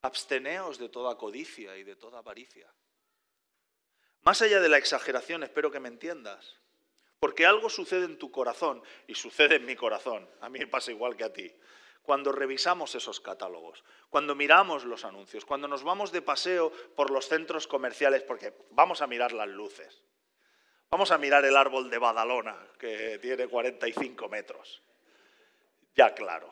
Absteneos 0.01 0.79
de 0.79 0.89
toda 0.89 1.19
codicia 1.19 1.77
y 1.77 1.83
de 1.83 1.97
toda 1.97 2.21
avaricia. 2.21 2.73
Más 4.23 4.41
allá 4.41 4.61
de 4.61 4.69
la 4.69 4.79
exageración, 4.79 5.43
espero 5.43 5.73
que 5.73 5.81
me 5.81 5.89
entiendas. 5.89 6.57
Porque 7.19 7.47
algo 7.47 7.69
sucede 7.69 8.05
en 8.05 8.17
tu 8.17 8.31
corazón 8.31 8.81
y 9.09 9.17
sucede 9.17 9.57
en 9.57 9.67
mi 9.67 9.75
corazón. 9.75 10.31
A 10.41 10.49
mí 10.49 10.61
me 10.61 10.69
pasa 10.69 10.93
igual 10.93 11.17
que 11.17 11.25
a 11.25 11.33
ti. 11.33 11.53
Cuando 12.09 12.33
revisamos 12.33 12.95
esos 12.95 13.21
catálogos, 13.21 13.85
cuando 14.09 14.35
miramos 14.35 14.87
los 14.87 15.05
anuncios, 15.05 15.45
cuando 15.45 15.69
nos 15.69 15.85
vamos 15.85 16.11
de 16.11 16.23
paseo 16.23 16.73
por 16.97 17.11
los 17.11 17.29
centros 17.29 17.67
comerciales, 17.67 18.23
porque 18.23 18.55
vamos 18.71 19.03
a 19.03 19.07
mirar 19.07 19.33
las 19.33 19.49
luces, 19.49 20.03
vamos 20.91 21.11
a 21.11 21.19
mirar 21.19 21.45
el 21.45 21.55
árbol 21.55 21.91
de 21.91 21.99
Badalona, 21.99 22.57
que 22.79 23.19
tiene 23.19 23.47
45 23.47 24.27
metros. 24.31 24.83
Ya 25.95 26.15
claro. 26.15 26.51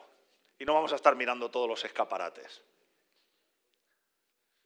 Y 0.59 0.65
no 0.65 0.75
vamos 0.75 0.93
a 0.93 0.95
estar 0.97 1.15
mirando 1.15 1.49
todos 1.49 1.67
los 1.67 1.83
escaparates. 1.83 2.61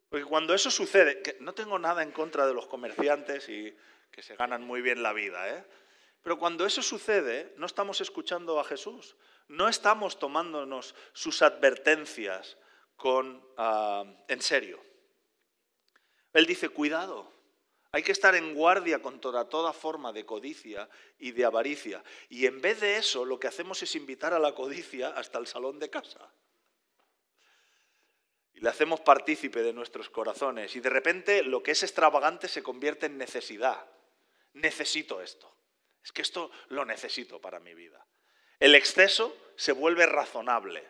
Porque 0.09 0.25
cuando 0.25 0.53
eso 0.53 0.69
sucede, 0.69 1.23
no 1.39 1.53
tengo 1.53 1.79
nada 1.79 2.03
en 2.03 2.11
contra 2.11 2.45
de 2.45 2.53
los 2.53 2.67
comerciantes 2.67 3.47
y 3.47 3.73
que 4.11 4.21
se 4.21 4.35
ganan 4.35 4.65
muy 4.65 4.81
bien 4.81 5.01
la 5.01 5.13
vida, 5.13 5.47
¿eh? 5.55 5.63
pero 6.21 6.37
cuando 6.37 6.65
eso 6.65 6.81
sucede, 6.81 7.53
no 7.55 7.65
estamos 7.65 8.01
escuchando 8.01 8.59
a 8.59 8.65
Jesús, 8.65 9.15
no 9.51 9.69
estamos 9.69 10.19
tomándonos 10.19 10.95
sus 11.13 11.41
advertencias 11.41 12.57
con, 12.95 13.45
ah, 13.57 14.03
en 14.27 14.41
serio. 14.41 14.83
Él 16.33 16.45
dice, 16.45 16.69
cuidado, 16.69 17.31
hay 17.91 18.03
que 18.03 18.11
estar 18.11 18.35
en 18.35 18.55
guardia 18.55 19.01
contra 19.01 19.49
toda 19.49 19.73
forma 19.73 20.13
de 20.13 20.25
codicia 20.25 20.89
y 21.19 21.31
de 21.31 21.45
avaricia. 21.45 22.03
Y 22.29 22.45
en 22.45 22.61
vez 22.61 22.79
de 22.79 22.97
eso, 22.97 23.25
lo 23.25 23.39
que 23.39 23.47
hacemos 23.47 23.83
es 23.83 23.95
invitar 23.95 24.33
a 24.33 24.39
la 24.39 24.55
codicia 24.55 25.09
hasta 25.09 25.39
el 25.39 25.47
salón 25.47 25.79
de 25.79 25.89
casa 25.89 26.31
le 28.61 28.69
hacemos 28.69 28.99
partícipe 29.01 29.63
de 29.63 29.73
nuestros 29.73 30.09
corazones 30.11 30.75
y 30.75 30.81
de 30.81 30.89
repente 30.89 31.41
lo 31.41 31.63
que 31.63 31.71
es 31.71 31.81
extravagante 31.81 32.47
se 32.47 32.61
convierte 32.61 33.07
en 33.07 33.17
necesidad. 33.17 33.89
Necesito 34.53 35.19
esto. 35.19 35.51
Es 36.03 36.11
que 36.11 36.21
esto 36.21 36.51
lo 36.69 36.85
necesito 36.85 37.41
para 37.41 37.59
mi 37.59 37.73
vida. 37.73 38.05
El 38.61 38.75
exceso 38.75 39.35
se 39.55 39.71
vuelve 39.71 40.05
razonable. 40.05 40.87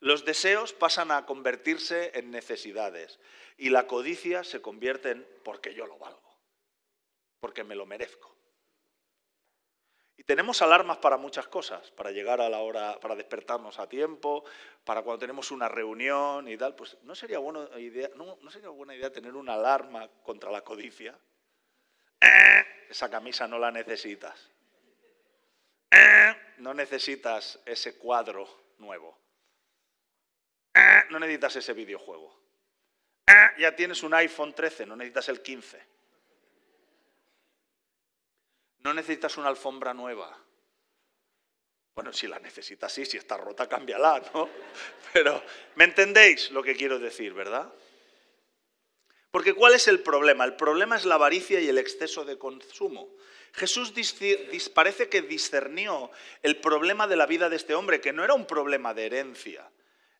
Los 0.00 0.24
deseos 0.24 0.72
pasan 0.72 1.12
a 1.12 1.24
convertirse 1.24 2.10
en 2.18 2.32
necesidades 2.32 3.20
y 3.56 3.70
la 3.70 3.86
codicia 3.86 4.42
se 4.42 4.60
convierte 4.60 5.12
en 5.12 5.26
porque 5.44 5.72
yo 5.72 5.86
lo 5.86 5.98
valgo, 5.98 6.36
porque 7.38 7.62
me 7.62 7.76
lo 7.76 7.86
merezco. 7.86 8.36
Y 10.16 10.24
tenemos 10.24 10.60
alarmas 10.62 10.96
para 10.96 11.16
muchas 11.16 11.46
cosas, 11.46 11.92
para 11.92 12.10
llegar 12.10 12.40
a 12.40 12.48
la 12.48 12.58
hora, 12.58 12.98
para 12.98 13.14
despertarnos 13.14 13.78
a 13.78 13.88
tiempo, 13.88 14.44
para 14.84 15.02
cuando 15.02 15.20
tenemos 15.20 15.52
una 15.52 15.68
reunión 15.68 16.48
y 16.48 16.56
tal. 16.56 16.74
Pues 16.74 16.96
no 17.02 17.14
sería, 17.14 17.38
buena 17.38 17.68
idea, 17.78 18.10
no, 18.16 18.36
sería 18.50 18.70
buena 18.70 18.96
idea 18.96 19.12
tener 19.12 19.36
una 19.36 19.54
alarma 19.54 20.08
contra 20.24 20.50
la 20.50 20.62
codicia. 20.62 21.16
¡Eh! 22.20 22.64
Esa 22.90 23.08
camisa 23.08 23.46
no 23.46 23.60
la 23.60 23.70
necesitas. 23.70 24.50
¡Eh! 25.92 26.35
No 26.58 26.74
necesitas 26.74 27.60
ese 27.64 27.96
cuadro 27.96 28.48
nuevo. 28.78 29.18
No 31.10 31.18
necesitas 31.18 31.56
ese 31.56 31.72
videojuego. 31.72 32.34
Ya 33.58 33.74
tienes 33.74 34.02
un 34.02 34.14
iPhone 34.14 34.54
13, 34.54 34.86
no 34.86 34.96
necesitas 34.96 35.28
el 35.28 35.42
15. 35.42 35.82
No 38.80 38.94
necesitas 38.94 39.36
una 39.36 39.48
alfombra 39.48 39.94
nueva. 39.94 40.36
Bueno, 41.94 42.12
si 42.12 42.26
la 42.26 42.38
necesitas, 42.38 42.92
sí, 42.92 43.06
si 43.06 43.16
está 43.16 43.38
rota, 43.38 43.66
cámbiala, 43.68 44.22
¿no? 44.34 44.50
Pero, 45.12 45.42
¿me 45.76 45.84
entendéis 45.84 46.50
lo 46.50 46.62
que 46.62 46.76
quiero 46.76 46.98
decir, 46.98 47.32
verdad? 47.32 47.72
Porque 49.30 49.54
¿cuál 49.54 49.74
es 49.74 49.88
el 49.88 50.00
problema? 50.00 50.44
El 50.44 50.56
problema 50.56 50.96
es 50.96 51.06
la 51.06 51.14
avaricia 51.16 51.58
y 51.60 51.68
el 51.68 51.78
exceso 51.78 52.24
de 52.24 52.38
consumo. 52.38 53.08
Jesús 53.56 53.94
parece 54.74 55.08
que 55.08 55.22
discernió 55.22 56.10
el 56.42 56.60
problema 56.60 57.06
de 57.06 57.16
la 57.16 57.24
vida 57.24 57.48
de 57.48 57.56
este 57.56 57.74
hombre, 57.74 58.02
que 58.02 58.12
no 58.12 58.22
era 58.22 58.34
un 58.34 58.46
problema 58.46 58.92
de 58.92 59.06
herencia. 59.06 59.70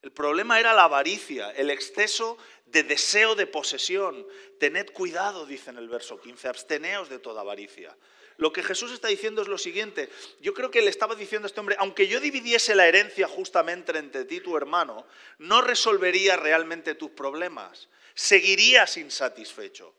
El 0.00 0.10
problema 0.10 0.58
era 0.58 0.72
la 0.72 0.84
avaricia, 0.84 1.50
el 1.50 1.70
exceso 1.70 2.38
de 2.64 2.82
deseo 2.82 3.34
de 3.34 3.46
posesión. 3.46 4.26
Tened 4.58 4.90
cuidado, 4.92 5.44
dice 5.44 5.68
en 5.68 5.76
el 5.76 5.88
verso 5.88 6.18
15, 6.18 6.48
absteneos 6.48 7.10
de 7.10 7.18
toda 7.18 7.42
avaricia. 7.42 7.94
Lo 8.38 8.54
que 8.54 8.62
Jesús 8.62 8.90
está 8.90 9.08
diciendo 9.08 9.42
es 9.42 9.48
lo 9.48 9.58
siguiente. 9.58 10.08
Yo 10.40 10.54
creo 10.54 10.70
que 10.70 10.80
le 10.80 10.88
estaba 10.88 11.14
diciendo 11.14 11.44
a 11.44 11.48
este 11.48 11.60
hombre, 11.60 11.76
aunque 11.78 12.06
yo 12.06 12.20
dividiese 12.20 12.74
la 12.74 12.86
herencia 12.86 13.28
justamente 13.28 13.98
entre 13.98 14.24
ti 14.24 14.36
y 14.36 14.40
tu 14.40 14.56
hermano, 14.56 15.06
no 15.38 15.60
resolvería 15.60 16.36
realmente 16.36 16.94
tus 16.94 17.10
problemas. 17.10 17.88
Seguirías 18.14 18.96
insatisfecho. 18.96 19.94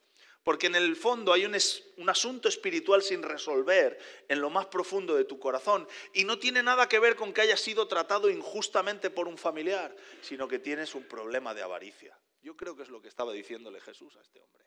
Porque 0.47 0.67
en 0.67 0.75
el 0.75 0.95
fondo 0.95 1.33
hay 1.33 1.43
un, 1.43 1.57
un, 1.97 2.09
asunto 2.09 2.47
espiritual 2.47 3.03
sin 3.03 3.21
resolver 3.21 3.99
en 4.29 4.39
lo 4.39 4.49
más 4.49 4.67
profundo 4.67 5.13
de 5.13 5.25
tu 5.25 5.37
corazón. 5.37 5.85
Y 6.13 6.23
no 6.23 6.39
tiene 6.39 6.63
nada 6.63 6.87
que 6.87 6.99
ver 6.99 7.17
con 7.17 7.33
que 7.33 7.41
hayas 7.41 7.59
sido 7.59 7.85
tratado 7.89 8.29
injustamente 8.29 9.09
por 9.09 9.27
un 9.27 9.37
familiar, 9.37 9.93
sino 10.21 10.47
que 10.47 10.59
tienes 10.59 10.95
un 10.95 11.03
problema 11.03 11.53
de 11.53 11.63
avaricia. 11.63 12.17
Yo 12.41 12.55
creo 12.55 12.77
que 12.77 12.83
es 12.83 12.89
lo 12.89 13.01
que 13.01 13.09
estaba 13.09 13.33
diciéndole 13.33 13.81
Jesús 13.81 14.15
a 14.15 14.21
este 14.21 14.39
hombre. 14.39 14.63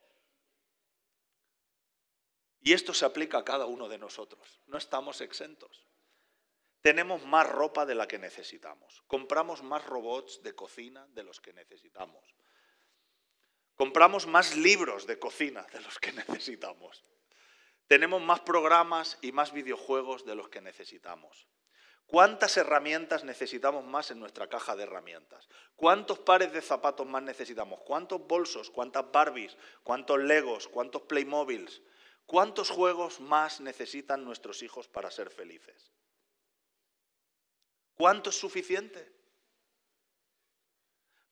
Y 2.60 2.75
esto 2.75 2.92
se 2.92 3.06
aplica 3.06 3.38
a 3.38 3.44
cada 3.46 3.64
uno 3.64 3.88
de 3.88 3.96
nosotros. 3.96 4.60
No 4.66 4.76
estamos 4.76 5.22
exentos. 5.22 5.87
Tenemos 6.82 7.25
más 7.25 7.49
ropa 7.49 7.87
de 7.87 7.94
la 7.94 8.06
que 8.06 8.18
necesitamos. 8.18 9.02
Compramos 9.06 9.62
más 9.62 9.87
robots 9.87 10.42
de 10.42 10.54
cocina 10.54 11.06
de 11.14 11.22
los 11.22 11.40
que 11.40 11.54
necesitamos. 11.54 12.22
Compramos 13.80 14.26
más 14.26 14.58
libros 14.58 15.06
de 15.06 15.18
cocina 15.18 15.66
de 15.72 15.80
los 15.80 15.99
que 15.99 16.12
necesitamos. 16.28 17.02
Tenemos 17.87 18.20
más 18.20 18.40
programas 18.40 19.16
y 19.22 19.32
más 19.32 19.54
videojuegos 19.54 20.26
de 20.26 20.34
los 20.34 20.50
que 20.50 20.60
necesitamos. 20.60 21.49
¿Cuántas 22.04 22.58
herramientas 22.58 23.25
necesitamos 23.25 23.82
más 23.87 24.10
en 24.10 24.20
nuestra 24.20 24.50
caja 24.50 24.76
de 24.76 24.82
herramientas? 24.82 25.49
¿Cuántos 25.76 26.18
pares 26.18 26.52
de 26.52 26.60
zapatos 26.60 27.06
más 27.06 27.22
necesitamos? 27.22 27.80
¿Cuántos 27.87 28.20
bolsos? 28.26 28.68
¿Cuántas 28.68 29.10
Barbies? 29.10 29.56
¿Cuántos 29.82 30.18
Legos? 30.18 30.68
¿Cuántos 30.68 31.00
Playmobiles? 31.04 31.80
¿Cuántos 32.26 32.68
juegos 32.68 33.18
más 33.18 33.62
necesitan 33.62 34.26
nuestros 34.26 34.62
hijos 34.62 34.88
para 34.88 35.10
ser 35.10 35.30
felices? 35.30 35.90
¿Cuánto 37.94 38.28
es 38.28 38.37
suficiente? 38.38 39.19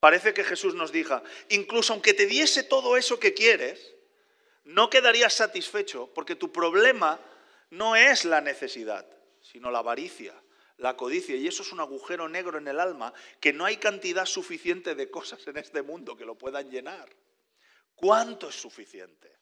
Parece 0.01 0.33
que 0.33 0.45
Jesús 0.45 0.75
nos 0.75 0.93
diga, 0.93 1.23
incluso 1.49 1.93
aunque 1.93 2.15
te 2.15 2.27
diese 2.27 2.63
todo 2.63 2.97
eso 2.97 3.19
que 3.19 3.35
quieres, 3.35 3.95
no 4.65 4.91
quedarías 4.91 5.35
satisfecho 5.35 6.13
porque 6.15 6.37
tu 6.37 6.53
problema 6.53 7.19
no 7.71 7.97
es 7.97 8.25
la 8.25 8.41
necesidad, 8.41 9.07
sino 9.41 9.71
la 9.71 9.79
avaricia, 9.79 10.35
la 10.77 10.97
codicia. 10.97 11.35
Y 11.37 11.49
eso 11.49 11.63
es 11.63 11.73
un 11.73 11.81
agujero 11.81 12.29
negro 12.29 12.59
en 12.59 12.69
el 12.69 12.79
alma 12.79 13.13
que 13.41 13.53
no 13.53 13.65
hay 13.65 13.79
cantidad 13.79 14.27
suficiente 14.27 14.95
de 14.95 15.11
cosas 15.11 15.47
en 15.49 15.57
este 15.57 15.83
mundo 15.83 16.17
que 16.17 16.25
lo 16.25 16.37
puedan 16.37 16.71
llenar. 16.71 17.09
¿Cuánto 17.95 18.51
es 18.51 18.55
suficiente? 18.55 19.37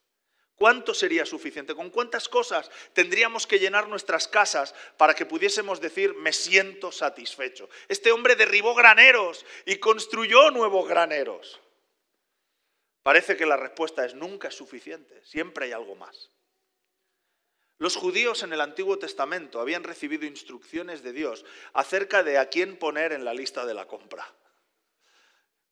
¿Cuánto 0.57 0.95
sería 0.95 1.27
suficiente? 1.27 1.75
¿Con 1.75 1.91
cuántas 1.91 2.29
cosas 2.31 2.71
tendríamos 2.95 3.47
que 3.47 3.59
llenar 3.59 3.89
nuestras 3.89 4.27
casas 4.27 4.75
para 4.97 5.15
que 5.15 5.27
pudiésemos 5.27 5.81
decir, 5.83 6.15
me 6.15 6.33
siento 6.33 6.91
satisfecho? 6.91 7.69
Este 7.89 8.11
hombre 8.11 8.37
derribó 8.37 8.75
graneros 8.75 9.45
y 9.67 9.77
construyó 9.77 10.51
nuevos 10.51 10.89
graneros. 10.89 11.61
Parece 13.03 13.37
que 13.37 13.45
la 13.45 13.59
respuesta 13.59 14.07
es 14.07 14.15
nunca 14.15 14.49
es 14.49 14.55
suficiente, 14.55 15.23
siempre 15.25 15.67
hay 15.67 15.73
algo 15.73 15.95
más. 15.95 16.31
Los 17.79 17.95
judíos 17.95 18.43
en 18.43 18.55
el 18.55 18.63
Antiguo 18.63 18.99
Testamento 18.99 19.61
habían 19.61 19.85
recibido 19.85 20.25
instrucciones 20.25 21.03
de 21.03 21.13
Dios 21.13 21.45
acerca 21.75 22.23
de 22.23 22.39
a 22.39 22.49
quién 22.49 22.79
poner 22.79 23.13
en 23.13 23.27
la 23.27 23.35
lista 23.35 23.67
de 23.67 23.75
la 23.75 23.87
compra. 23.87 24.27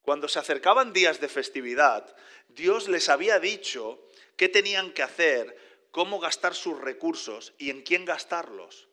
Cuando 0.02 0.28
se 0.28 0.38
acercaban 0.38 0.92
días 0.92 1.18
de 1.22 1.30
festividad, 1.30 2.14
Dios 2.48 2.88
les 2.88 3.08
había 3.08 3.38
dicho 3.40 4.06
qué 4.36 4.48
tenían 4.48 4.92
que 4.92 5.02
hacer, 5.02 5.56
cómo 5.90 6.18
gastar 6.18 6.54
sus 6.54 6.80
recursos 6.80 7.54
y 7.58 7.70
en 7.70 7.82
quién 7.82 8.04
gastarlos. 8.04 8.88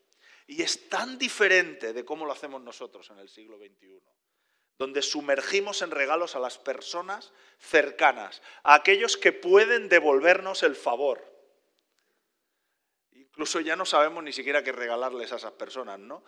Y 0.48 0.62
es 0.62 0.90
tan 0.90 1.18
diferente 1.18 1.94
de 1.94 2.06
cómo 2.06 2.26
lo 2.26 2.32
hacemos 2.32 2.62
nosotros 2.62 3.10
en 3.10 3.20
el 3.20 3.30
siglo 3.30 3.58
XXI, 3.58 4.02
donde 4.78 5.02
sumergimos 5.02 5.82
en 5.82 5.92
regalos 5.92 6.36
a 6.36 6.40
las 6.40 6.58
personas 6.58 7.34
cercanas, 7.58 8.42
a 8.64 8.76
aquellos 8.76 9.18
que 9.18 9.32
pueden 9.32 9.90
devolvernos 9.90 10.64
el 10.64 10.76
favor. 10.76 11.26
Incluso 13.14 13.62
ya 13.62 13.76
no 13.76 13.86
sabemos 13.86 14.24
ni 14.24 14.34
siquiera 14.34 14.64
qué 14.64 14.72
regalarles 14.72 15.32
a 15.32 15.38
esas 15.38 15.54
personas, 15.54 16.00
¿no? 16.00 16.24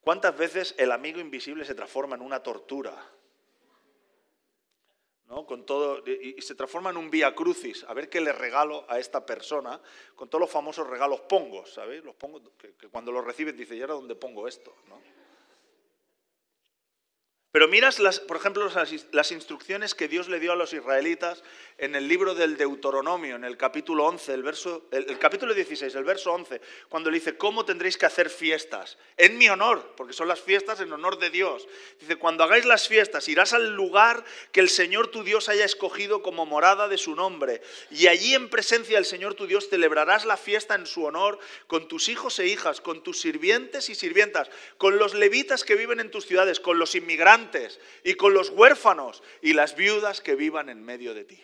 ¿Cuántas 0.00 0.36
veces 0.36 0.74
el 0.78 0.92
amigo 0.92 1.20
invisible 1.20 1.64
se 1.64 1.74
transforma 1.74 2.16
en 2.16 2.22
una 2.22 2.42
tortura? 2.42 2.94
Con 5.46 5.64
todo, 5.66 6.02
y, 6.06 6.40
se 6.40 6.54
transforma 6.54 6.90
en 6.90 6.96
un 6.96 7.10
vía 7.10 7.34
crucis, 7.34 7.84
a 7.84 7.94
ver 7.94 8.08
qué 8.08 8.20
le 8.20 8.32
regalo 8.32 8.84
a 8.88 8.98
esta 8.98 9.26
persona, 9.26 9.80
con 10.16 10.28
todos 10.28 10.40
los 10.40 10.50
famosos 10.50 10.86
regalos 10.86 11.20
pongos, 11.22 11.74
¿sabéis? 11.74 12.02
Los 12.02 12.14
pongos, 12.14 12.42
que, 12.56 12.72
cuando 12.88 13.12
los 13.12 13.24
recibes 13.24 13.56
dices, 13.56 13.76
¿y 13.76 13.80
ahora 13.82 13.94
dónde 13.94 14.14
pongo 14.14 14.48
esto? 14.48 14.74
¿no? 14.88 14.98
Pero 17.50 17.66
miras, 17.66 17.98
por 18.28 18.36
ejemplo, 18.36 18.70
las, 19.12 19.32
instrucciones 19.32 19.94
que 19.94 20.06
Dios 20.06 20.28
le 20.28 20.38
dio 20.38 20.52
a 20.52 20.56
los 20.56 20.74
israelitas 20.74 21.42
en 21.78 21.94
el 21.94 22.06
libro 22.06 22.34
del 22.34 22.58
Deuteronomio, 22.58 23.36
en 23.36 23.44
el 23.44 23.56
capítulo 23.56 24.04
11, 24.04 24.34
el, 24.34 24.42
verso, 24.42 24.86
el, 24.90 25.18
capítulo 25.18 25.54
16, 25.54 25.94
el 25.94 26.04
verso 26.04 26.30
11, 26.32 26.60
cuando 26.90 27.10
le 27.10 27.18
dice, 27.18 27.38
¿cómo 27.38 27.64
tendréis 27.64 27.96
que 27.96 28.04
hacer 28.04 28.28
fiestas? 28.28 28.98
En 29.16 29.38
mi 29.38 29.48
honor, 29.48 29.94
porque 29.96 30.12
son 30.12 30.28
las 30.28 30.42
fiestas 30.42 30.80
en 30.80 30.92
honor 30.92 31.18
de 31.18 31.30
Dios. 31.30 31.66
Dice, 31.98 32.16
cuando 32.16 32.44
hagáis 32.44 32.66
las 32.66 32.86
fiestas, 32.86 33.26
irás 33.28 33.54
al 33.54 33.74
lugar 33.74 34.24
que 34.52 34.60
el 34.60 34.68
Señor 34.68 35.08
tu 35.08 35.24
Dios 35.24 35.48
haya 35.48 35.64
escogido 35.64 36.22
como 36.22 36.44
morada 36.44 36.86
de 36.86 36.98
su 36.98 37.14
nombre, 37.14 37.62
y 37.90 38.08
allí 38.08 38.34
en 38.34 38.50
presencia 38.50 38.96
del 38.96 39.06
Señor 39.06 39.32
tu 39.32 39.46
Dios 39.46 39.70
celebrarás 39.70 40.26
la 40.26 40.36
fiesta 40.36 40.74
en 40.74 40.84
su 40.84 41.04
honor 41.04 41.38
con 41.66 41.88
tus 41.88 42.10
hijos 42.10 42.38
e 42.40 42.46
hijas, 42.46 42.82
con 42.82 43.02
tus 43.02 43.22
sirvientes 43.22 43.88
y 43.88 43.94
sirvientas, 43.94 44.50
con 44.76 44.98
los 44.98 45.14
levitas 45.14 45.64
que 45.64 45.76
viven 45.76 46.00
en 46.00 46.10
tus 46.10 46.26
ciudades, 46.26 46.60
con 46.60 46.78
los 46.78 46.94
inmigrantes, 46.94 47.37
y 48.04 48.14
con 48.14 48.34
los 48.34 48.50
huérfanos 48.50 49.22
y 49.42 49.52
las 49.52 49.76
viudas 49.76 50.20
que 50.20 50.34
vivan 50.34 50.68
en 50.68 50.82
medio 50.82 51.14
de 51.14 51.24
ti. 51.24 51.42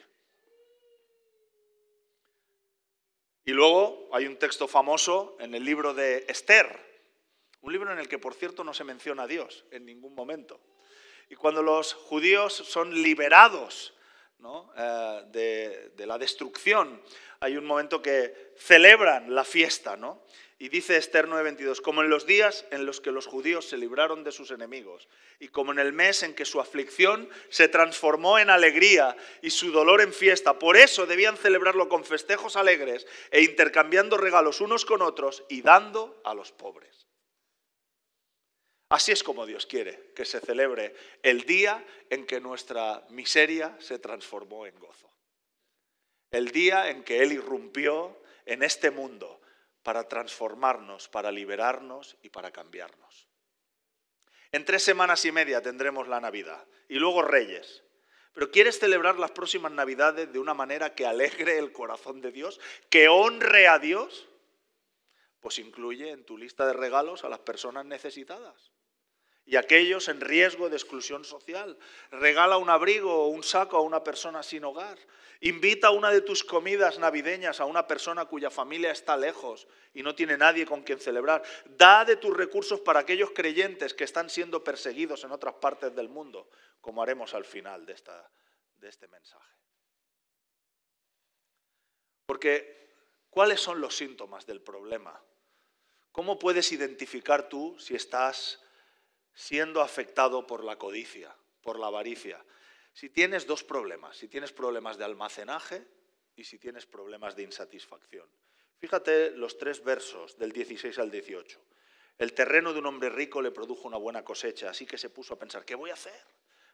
Y 3.45 3.53
luego 3.53 4.09
hay 4.13 4.27
un 4.27 4.39
texto 4.39 4.67
famoso 4.67 5.37
en 5.39 5.55
el 5.55 5.65
libro 5.65 5.93
de 5.93 6.25
Esther, 6.29 6.79
un 7.61 7.73
libro 7.73 7.93
en 7.93 7.99
el 7.99 8.09
que, 8.09 8.19
por 8.19 8.35
cierto, 8.35 8.65
no 8.65 8.73
se 8.73 8.85
menciona 8.85 9.25
a 9.25 9.27
Dios 9.27 9.65
en 9.71 9.85
ningún 9.85 10.15
momento. 10.15 10.61
Y 11.29 11.37
cuando 11.37 11.63
los 11.63 11.95
judíos 11.95 12.55
son 12.55 12.95
liberados 13.03 13.95
eh, 14.77 15.23
de, 15.29 15.93
de, 15.97 16.07
la 16.07 16.19
destrucción, 16.19 17.03
hay 17.41 17.57
un 17.57 17.65
momento 17.65 18.01
que 18.01 18.53
celebran 18.57 19.35
la 19.35 19.45
fiesta, 19.45 19.97
¿no? 19.97 20.23
Y 20.65 20.71
dice 20.71 20.97
Esther 20.97 21.29
9:22, 21.29 21.83
como 21.83 22.01
en 22.01 22.09
los 22.09 22.25
días 22.25 22.65
en 22.71 22.87
los 22.87 23.03
que 23.03 23.13
los 23.13 23.27
judíos 23.27 23.69
se 23.69 23.77
libraron 23.77 24.25
de 24.25 24.33
sus 24.33 24.51
enemigos, 24.51 25.11
y 25.39 25.49
como 25.49 25.73
en 25.73 25.79
el 25.79 25.93
mes 25.93 26.23
en 26.23 26.33
que 26.35 26.47
su 26.47 26.59
aflicción 26.59 27.29
se 27.51 27.69
transformó 27.69 28.39
en 28.39 28.49
alegría 28.49 29.15
y 29.43 29.51
su 29.51 29.73
dolor 29.73 30.01
en 30.01 30.15
fiesta, 30.15 30.59
por 30.59 30.79
eso 30.79 31.05
debían 31.05 31.37
celebrarlo 31.37 31.91
con 31.91 32.03
festejos 32.03 32.57
alegres 32.57 33.07
e 33.31 33.43
intercambiando 33.43 34.17
regalos 34.17 34.63
unos 34.63 34.87
con 34.87 35.03
otros 35.03 35.45
y 35.51 35.61
dando 35.61 36.23
a 36.25 36.33
los 36.33 36.51
pobres. 36.51 37.09
Así 38.89 39.13
es 39.13 39.23
como 39.23 39.45
Dios 39.45 39.67
quiere 39.67 40.13
que 40.17 40.25
se 40.25 40.41
celebre 40.41 40.95
el 41.23 41.43
día 41.43 41.85
en 42.09 42.25
que 42.25 42.41
nuestra 42.41 43.05
miseria 43.11 43.77
se 43.81 43.99
transformó 43.99 44.65
en 44.67 44.79
gozo. 44.79 45.13
El 46.31 46.53
día 46.53 46.89
en 46.89 47.05
que 47.05 47.23
Él 47.23 47.33
irrumpió 47.33 48.19
en 48.47 48.63
este 48.63 48.91
mundo 48.91 49.43
para 49.85 50.09
transformarnos, 50.09 51.09
para 51.09 51.31
liberarnos 51.31 52.17
y 52.23 52.31
para 52.31 52.51
cambiarnos. 52.51 53.29
En 54.51 54.65
tres 54.65 54.83
semanas 54.83 55.25
y 55.25 55.31
media 55.31 55.63
tendremos 55.63 56.09
la 56.09 56.21
Navidad 56.21 56.67
y 56.89 56.97
luego 56.97 57.23
Reyes. 57.23 57.85
Pero 58.33 58.51
¿quieres 58.51 58.81
celebrar 58.81 59.19
las 59.19 59.31
próximas 59.31 59.71
Navidades 59.71 60.33
de 60.33 60.41
una 60.41 60.55
manera 60.55 60.95
que 60.95 61.07
alegre 61.07 61.59
el 61.59 61.71
corazón 61.71 62.21
de 62.21 62.33
Dios, 62.33 62.61
que 62.91 63.09
honre 63.09 63.69
a 63.69 63.79
Dios? 63.79 64.27
Pues 65.39 65.59
incluye 65.59 66.11
en 66.11 66.25
tu 66.25 66.37
lista 66.39 66.67
de 66.67 66.73
regalos 66.73 67.23
a 67.23 67.29
las 67.29 67.41
personas 67.41 67.85
necesitadas 67.85 68.73
y 69.47 69.57
aquellos 69.57 70.09
en 70.09 70.21
riesgo 70.21 70.71
de 70.71 70.77
exclusión 70.77 71.25
social. 71.25 71.79
Regala 72.11 72.57
un 72.57 72.71
abrigo 72.71 73.25
o 73.25 73.29
un 73.29 73.43
saco 73.43 73.77
a 73.77 73.83
una 73.83 74.03
persona 74.03 74.43
sin 74.43 74.65
hogar. 74.65 74.99
Invita 75.41 75.89
a 75.89 75.91
una 75.91 76.11
de 76.11 76.21
tus 76.21 76.45
comidas 76.45 76.99
navideñas 76.99 77.61
a 77.61 77.65
una 77.65 77.87
persona 77.87 78.25
cuya 78.25 78.51
familia 78.51 78.91
está 78.91 79.17
lejos 79.17 79.67
y 79.93 80.03
no 80.03 80.15
tiene 80.15 80.37
nadie 80.37 80.67
con 80.67 80.83
quien 80.83 81.01
celebrar. 81.01 81.43
Da 81.67 82.05
de 82.05 82.17
tus 82.17 82.37
recursos 82.37 82.81
para 82.81 83.01
aquellos 83.01 83.31
creyentes 83.33 83.95
que 83.95 84.05
están 84.05 84.31
siendo 84.31 84.63
perseguidos 84.65 85.25
en 85.25 85.33
otras 85.33 85.55
partes 85.55 85.95
del 85.95 86.09
mundo, 86.09 86.49
como 86.81 87.03
haremos 87.03 87.35
al 87.35 87.45
final 87.45 87.85
de, 87.85 87.93
esta, 87.93 88.31
de 88.77 88.89
este 88.89 89.09
mensaje. 89.09 89.55
Porque, 92.27 92.93
¿cuáles 93.29 93.61
son 93.61 93.81
los 93.81 93.97
síntomas 93.97 94.47
del 94.47 94.61
problema? 94.63 95.23
¿Cómo 96.13 96.39
puedes 96.39 96.73
identificar 96.73 97.49
tú 97.49 97.77
si 97.79 97.95
estás 97.95 98.61
siendo 99.35 99.83
afectado 99.83 100.47
por 100.47 100.65
la 100.65 100.77
codicia, 100.77 101.37
por 101.61 101.79
la 101.79 101.89
avaricia. 101.89 102.43
Si 102.95 103.11
tienes 103.11 103.47
dos 103.47 103.65
problemas, 103.65 104.17
si 104.17 104.29
tienes 104.29 104.53
problemas 104.53 104.97
de 104.97 105.05
almacenaje 105.05 105.85
y 106.37 106.45
si 106.45 106.59
tienes 106.59 106.87
problemas 106.87 107.35
de 107.35 107.43
insatisfacción. 107.43 108.29
Fíjate 108.79 109.33
los 109.33 109.59
tres 109.59 109.83
versos 109.83 110.39
del 110.39 110.53
16 110.53 110.99
al 111.01 111.11
18. 111.11 111.61
El 112.19 112.33
terreno 112.33 112.73
de 112.73 112.79
un 112.79 112.87
hombre 112.87 113.09
rico 113.09 113.43
le 113.43 113.51
produjo 113.51 113.89
una 113.89 113.97
buena 113.97 114.25
cosecha, 114.25 114.71
así 114.71 114.87
que 114.87 114.97
se 114.97 115.11
puso 115.11 115.35
a 115.35 115.39
pensar, 115.39 115.65
¿qué 115.65 115.75
voy 115.75 115.91
a 115.91 115.95
hacer? 115.95 116.25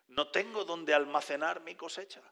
No 0.09 0.31
tengo 0.31 0.65
dónde 0.65 0.93
almacenar 0.93 1.63
mi 1.63 1.75
cosecha. 1.75 2.23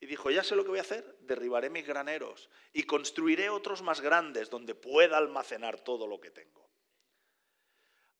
Y 0.00 0.06
dijo, 0.06 0.30
ya 0.30 0.42
sé 0.42 0.56
lo 0.56 0.64
que 0.64 0.70
voy 0.70 0.78
a 0.78 0.82
hacer, 0.82 1.18
derribaré 1.20 1.70
mis 1.70 1.86
graneros 1.86 2.48
y 2.72 2.84
construiré 2.84 3.50
otros 3.50 3.82
más 3.82 4.00
grandes 4.00 4.50
donde 4.50 4.74
pueda 4.74 5.18
almacenar 5.18 5.78
todo 5.80 6.06
lo 6.06 6.20
que 6.20 6.30
tengo. 6.30 6.68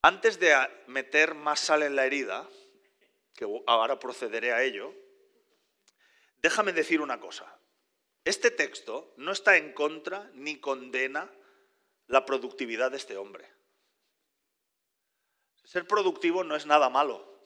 Antes 0.02 0.38
de 0.38 0.54
meter 0.86 1.34
más 1.34 1.60
sal 1.60 1.82
en 1.82 1.96
la 1.96 2.06
herida, 2.06 2.48
que 3.34 3.46
ahora 3.66 3.98
procederé 3.98 4.52
a 4.52 4.62
ello, 4.62 4.94
déjame 6.42 6.72
decir 6.72 7.00
una 7.00 7.20
cosa. 7.20 7.58
Este 8.24 8.50
texto 8.50 9.14
no 9.16 9.32
está 9.32 9.56
en 9.56 9.72
contra 9.72 10.30
ni 10.34 10.60
condena 10.60 11.30
la 12.06 12.26
productividad 12.26 12.90
de 12.90 12.98
este 12.98 13.16
hombre. 13.16 13.48
Ser 15.64 15.86
productivo 15.86 16.44
no 16.44 16.56
es 16.56 16.66
nada 16.66 16.90
malo. 16.90 17.40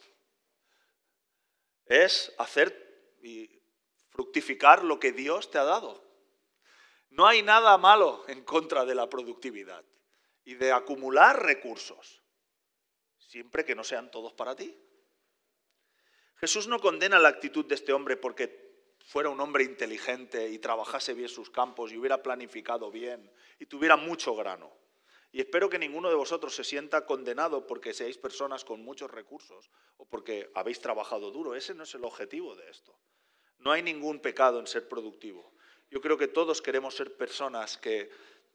Es 1.87 2.33
hacer 2.39 3.17
y 3.23 3.63
fructificar 4.09 4.83
lo 4.83 4.99
que 4.99 5.13
Dios 5.13 5.51
te 5.51 5.59
ha 5.59 5.65
dado. 5.65 6.03
No 7.11 7.27
hay 7.27 7.43
nada 7.43 7.77
malo 7.79 8.25
en 8.29 8.43
contra 8.43 8.85
de 8.85 8.95
la 8.95 9.09
productividad 9.09 9.85
y 10.45 10.55
de 10.55 10.73
acumular 10.73 11.43
recursos, 11.43 12.23
siempre 13.19 13.65
que 13.65 13.75
no 13.75 13.85
sean 13.85 14.11
todos 14.11 14.33
para 14.33 14.57
ti. 14.57 14.77
Jesús 16.37 16.67
no 16.67 16.81
condena 16.81 17.19
la 17.19 17.29
actitud 17.29 17.65
de 17.67 17.75
este 17.75 17.93
hombre 17.93 18.17
porque 18.17 18.64
fuera 19.05 19.29
un 19.29 19.41
hombre 19.41 19.65
inteligente 19.65 20.49
y 20.49 20.59
trabajase 20.59 21.15
bien 21.15 21.29
sus 21.29 21.51
campos 21.51 21.93
y 21.93 21.99
hubiera 21.99 22.23
planificado 22.23 22.91
bien 22.91 23.31
y 23.59 23.67
tuviera 23.67 23.97
mucho 23.97 24.35
grano. 24.35 24.73
Y 25.31 25.41
espero 25.41 25.69
que 25.69 25.79
ninguno 25.79 26.09
de 26.09 26.15
vosotros 26.15 26.55
se 26.55 26.65
sienta 26.65 27.07
condenado 27.07 27.67
porque 27.67 27.93
seáis 27.93 28.17
personas 28.19 28.65
con 28.65 28.83
muchos 28.83 29.11
recursos 29.11 29.71
o 29.97 30.07
porque 30.07 30.51
habéis 30.55 30.81
trabajado 30.81 31.31
duro. 31.31 31.55
Ese 31.55 31.75
no 31.75 31.83
es 31.83 31.95
el 31.95 32.05
objetivo 32.05 32.55
de 32.55 32.71
esto. 32.71 32.97
No 33.59 33.73
hay 33.73 33.83
ningún 33.83 34.21
pecado 34.21 34.61
en 34.61 34.67
ser 34.67 34.89
productivo. 34.89 35.53
Yo 35.91 36.01
creo 36.01 36.17
que 36.17 36.29
todos 36.29 36.63
queremos 36.63 36.95
ser 36.95 37.17
personas 37.17 37.77
que 37.77 38.11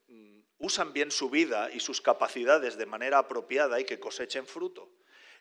mm, 0.07 0.39
usan 0.59 0.93
bien 0.93 1.11
su 1.11 1.29
vida 1.29 1.69
y 1.71 1.79
sus 1.79 2.01
capacidades 2.01 2.77
de 2.77 2.85
manera 2.85 3.19
apropiada 3.19 3.79
y 3.79 3.85
que 3.85 3.99
cosechen 3.99 4.47
fruto. 4.47 4.89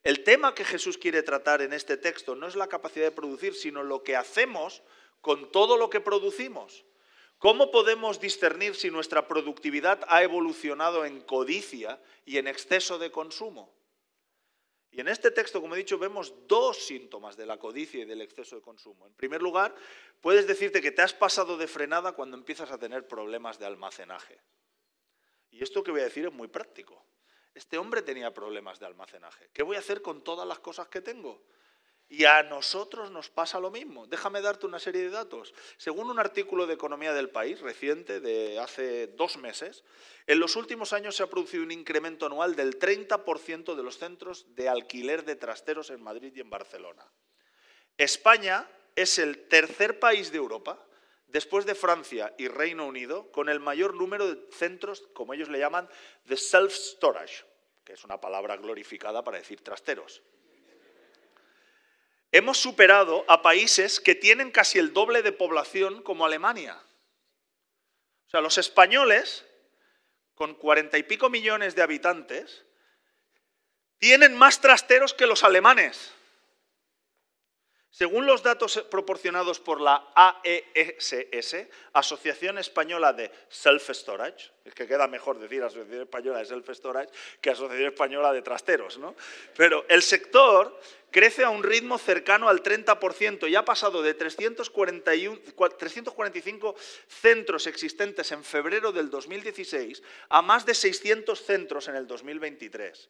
El 0.02 0.24
tema 0.24 0.54
que 0.54 0.64
Jesús 0.64 0.96
quiere 0.96 1.22
tratar 1.22 1.62
en 1.62 1.72
este 1.72 1.96
texto 1.96 2.34
no 2.34 2.46
es 2.46 2.56
la 2.56 2.68
capacidad 2.68 3.06
de 3.06 3.12
producir, 3.12 3.54
sino 3.54 3.82
lo 3.82 4.02
que 4.02 4.16
hacemos 4.16 4.82
con 5.20 5.50
todo 5.50 5.76
lo 5.76 5.90
que 5.90 6.00
producimos. 6.00 6.84
¿Cómo 7.38 7.70
podemos 7.70 8.20
discernir 8.20 8.74
si 8.74 8.90
nuestra 8.90 9.28
productividad 9.28 10.00
ha 10.08 10.22
evolucionado 10.22 11.04
en 11.04 11.20
codicia 11.20 12.00
y 12.24 12.38
en 12.38 12.48
exceso 12.48 12.98
de 12.98 13.10
consumo? 13.10 13.78
Y 14.90 15.00
en 15.00 15.08
este 15.08 15.30
texto, 15.30 15.60
como 15.60 15.74
he 15.74 15.78
dicho, 15.78 15.98
vemos 15.98 16.32
dos 16.46 16.78
síntomas 16.78 17.36
de 17.36 17.46
la 17.46 17.58
codicia 17.58 18.02
y 18.02 18.06
del 18.06 18.22
exceso 18.22 18.56
de 18.56 18.62
consumo. 18.62 19.06
En 19.06 19.14
primer 19.14 19.42
lugar, 19.42 19.74
puedes 20.20 20.46
decirte 20.46 20.80
que 20.80 20.90
te 20.90 21.02
has 21.02 21.12
pasado 21.12 21.56
de 21.56 21.68
frenada 21.68 22.12
cuando 22.12 22.36
empiezas 22.36 22.70
a 22.72 22.78
tener 22.78 23.06
problemas 23.06 23.58
de 23.58 23.66
almacenaje. 23.66 24.40
Y 25.50 25.62
esto 25.62 25.82
que 25.82 25.90
voy 25.90 26.00
a 26.00 26.04
decir 26.04 26.26
es 26.26 26.32
muy 26.32 26.48
práctico. 26.48 27.04
Este 27.58 27.76
hombre 27.76 28.02
tenía 28.02 28.32
problemas 28.32 28.78
de 28.78 28.86
almacenaje. 28.86 29.50
¿Qué 29.52 29.64
voy 29.64 29.74
a 29.74 29.80
hacer 29.80 30.00
con 30.00 30.22
todas 30.22 30.46
las 30.46 30.60
cosas 30.60 30.86
que 30.86 31.00
tengo? 31.00 31.42
Y 32.08 32.24
a 32.24 32.44
nosotros 32.44 33.10
nos 33.10 33.30
pasa 33.30 33.58
lo 33.58 33.72
mismo. 33.72 34.06
Déjame 34.06 34.40
darte 34.40 34.66
una 34.66 34.78
serie 34.78 35.02
de 35.02 35.10
datos. 35.10 35.52
Según 35.76 36.08
un 36.08 36.20
artículo 36.20 36.68
de 36.68 36.74
Economía 36.74 37.12
del 37.12 37.30
País 37.30 37.58
reciente 37.58 38.20
de 38.20 38.60
hace 38.60 39.08
dos 39.08 39.38
meses, 39.38 39.82
en 40.28 40.38
los 40.38 40.54
últimos 40.54 40.92
años 40.92 41.16
se 41.16 41.24
ha 41.24 41.26
producido 41.26 41.64
un 41.64 41.72
incremento 41.72 42.26
anual 42.26 42.54
del 42.54 42.78
30% 42.78 43.74
de 43.74 43.82
los 43.82 43.98
centros 43.98 44.46
de 44.54 44.68
alquiler 44.68 45.24
de 45.24 45.34
trasteros 45.34 45.90
en 45.90 46.00
Madrid 46.00 46.32
y 46.36 46.40
en 46.40 46.50
Barcelona. 46.50 47.04
España 47.96 48.70
es 48.94 49.18
el 49.18 49.48
tercer 49.48 49.98
país 49.98 50.30
de 50.30 50.38
Europa, 50.38 50.78
después 51.28 51.64
de 51.64 51.74
Francia 51.74 52.34
y 52.38 52.48
Reino 52.48 52.86
Unido, 52.86 53.30
con 53.32 53.48
el 53.48 53.60
mayor 53.60 53.94
número 53.94 54.34
de 54.34 54.50
centros, 54.52 55.08
como 55.14 55.34
ellos 55.34 55.48
le 55.48 55.58
llaman, 55.58 55.88
de 56.24 56.36
self-storage, 56.36 57.44
que 57.84 57.92
es 57.92 58.04
una 58.04 58.20
palabra 58.20 58.56
glorificada 58.56 59.22
para 59.22 59.38
decir 59.38 59.62
trasteros 59.62 60.22
hemos 62.32 62.58
superado 62.58 63.24
a 63.28 63.42
países 63.42 64.00
que 64.00 64.14
tienen 64.14 64.50
casi 64.50 64.78
el 64.78 64.92
doble 64.92 65.22
de 65.22 65.32
población 65.32 66.02
como 66.02 66.26
Alemania. 66.26 66.78
O 68.26 68.30
sea, 68.30 68.40
los 68.40 68.58
españoles, 68.58 69.46
con 70.34 70.54
cuarenta 70.54 70.98
y 70.98 71.02
pico 71.02 71.30
millones 71.30 71.74
de 71.74 71.82
habitantes, 71.82 72.64
tienen 73.98 74.36
más 74.36 74.60
trasteros 74.60 75.14
que 75.14 75.26
los 75.26 75.42
alemanes. 75.42 76.12
Según 77.98 78.26
los 78.26 78.44
datos 78.44 78.78
proporcionados 78.88 79.58
por 79.58 79.80
la 79.80 80.12
AESS, 80.14 81.66
Asociación 81.94 82.58
Española 82.58 83.12
de 83.12 83.28
Self-Storage, 83.50 84.52
es 84.64 84.72
que 84.72 84.86
queda 84.86 85.08
mejor 85.08 85.40
decir 85.40 85.64
Asociación 85.64 86.02
Española 86.02 86.38
de 86.38 86.46
Self-Storage 86.46 87.10
que 87.40 87.50
Asociación 87.50 87.88
Española 87.88 88.32
de 88.32 88.42
Trasteros, 88.42 88.98
¿no? 88.98 89.16
Pero 89.56 89.84
el 89.88 90.02
sector 90.02 90.80
crece 91.10 91.42
a 91.42 91.50
un 91.50 91.64
ritmo 91.64 91.98
cercano 91.98 92.48
al 92.48 92.62
30% 92.62 93.50
y 93.50 93.56
ha 93.56 93.64
pasado 93.64 94.00
de 94.00 94.14
345 94.14 96.76
centros 97.08 97.66
existentes 97.66 98.30
en 98.30 98.44
febrero 98.44 98.92
del 98.92 99.10
2016 99.10 100.04
a 100.28 100.40
más 100.40 100.64
de 100.64 100.74
600 100.74 101.44
centros 101.44 101.88
en 101.88 101.96
el 101.96 102.06
2023 102.06 103.08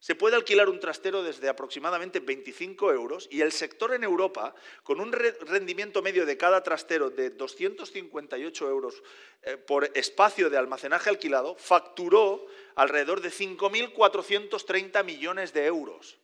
se 0.00 0.14
puede 0.14 0.34
alquilar 0.34 0.70
un 0.70 0.80
trastero 0.80 1.22
desde 1.22 1.50
aproximadamente 1.50 2.20
25 2.20 2.90
euros 2.90 3.28
y 3.30 3.42
el 3.42 3.52
sector 3.52 3.92
en 3.92 4.02
Europa, 4.02 4.54
con 4.82 4.98
un 4.98 5.12
rendimiento 5.12 6.00
medio 6.00 6.24
de 6.24 6.38
cada 6.38 6.62
trastero 6.62 7.10
de 7.10 7.28
258 7.28 8.68
euros 8.70 9.02
eh, 9.42 9.58
por 9.58 9.90
espacio 9.94 10.48
de 10.48 10.56
almacenaje 10.56 11.10
alquilado, 11.10 11.54
facturó 11.56 12.46
alrededor 12.76 13.20
de 13.20 13.28
5.430 13.28 15.04
millones 15.04 15.52
de 15.52 15.66
euros. 15.66 16.18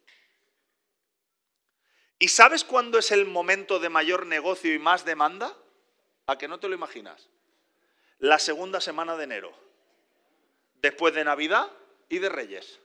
¿Y 2.18 2.28
sabes 2.28 2.64
cuándo 2.64 2.98
es 2.98 3.12
el 3.12 3.26
momento 3.26 3.78
de 3.78 3.90
mayor 3.90 4.24
negocio 4.24 4.72
y 4.72 4.78
más 4.78 5.04
demanda? 5.04 5.54
¿A 6.26 6.38
que 6.38 6.48
no 6.48 6.58
te 6.58 6.68
lo 6.68 6.74
imaginas? 6.74 7.28
La 8.20 8.38
segunda 8.38 8.80
semana 8.80 9.18
de 9.18 9.24
enero, 9.24 9.52
después 10.80 11.12
de 11.12 11.24
Navidad 11.24 11.70
y 12.08 12.20
de 12.20 12.30
Reyes 12.30 12.80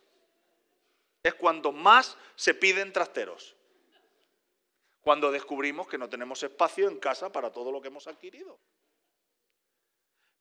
es 1.23 1.34
cuando 1.36 1.71
más 1.71 2.17
se 2.36 2.53
piden 2.53 2.93
trasteros. 2.93 3.55
Cuando 5.01 5.31
descubrimos 5.31 5.88
que 5.88 5.97
no 5.97 6.10
tenemos 6.10 6.43
espacio 6.43 6.88
en 6.88 6.99
casa 6.99 7.31
para 7.31 7.51
todo 7.51 7.71
lo 7.71 7.81
que 7.81 7.88
hemos 7.88 8.07
adquirido. 8.07 8.60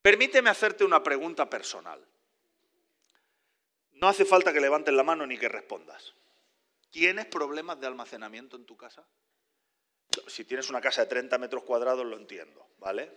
Permíteme 0.02 0.50
hacerte 0.50 0.84
una 0.84 1.02
pregunta 1.02 1.48
personal. 1.48 2.04
No 3.92 4.08
hace 4.08 4.24
falta 4.24 4.52
que 4.52 4.60
levantes 4.60 4.94
la 4.94 5.02
mano 5.02 5.26
ni 5.26 5.36
que 5.36 5.48
respondas. 5.48 6.14
¿Tienes 6.90 7.26
problemas 7.26 7.78
de 7.80 7.86
almacenamiento 7.86 8.56
en 8.56 8.64
tu 8.64 8.76
casa? 8.76 9.06
Si 10.26 10.44
tienes 10.44 10.70
una 10.70 10.80
casa 10.80 11.02
de 11.02 11.08
30 11.08 11.38
metros 11.38 11.64
cuadrados 11.64 12.04
lo 12.04 12.16
entiendo, 12.16 12.66
¿vale? 12.78 13.12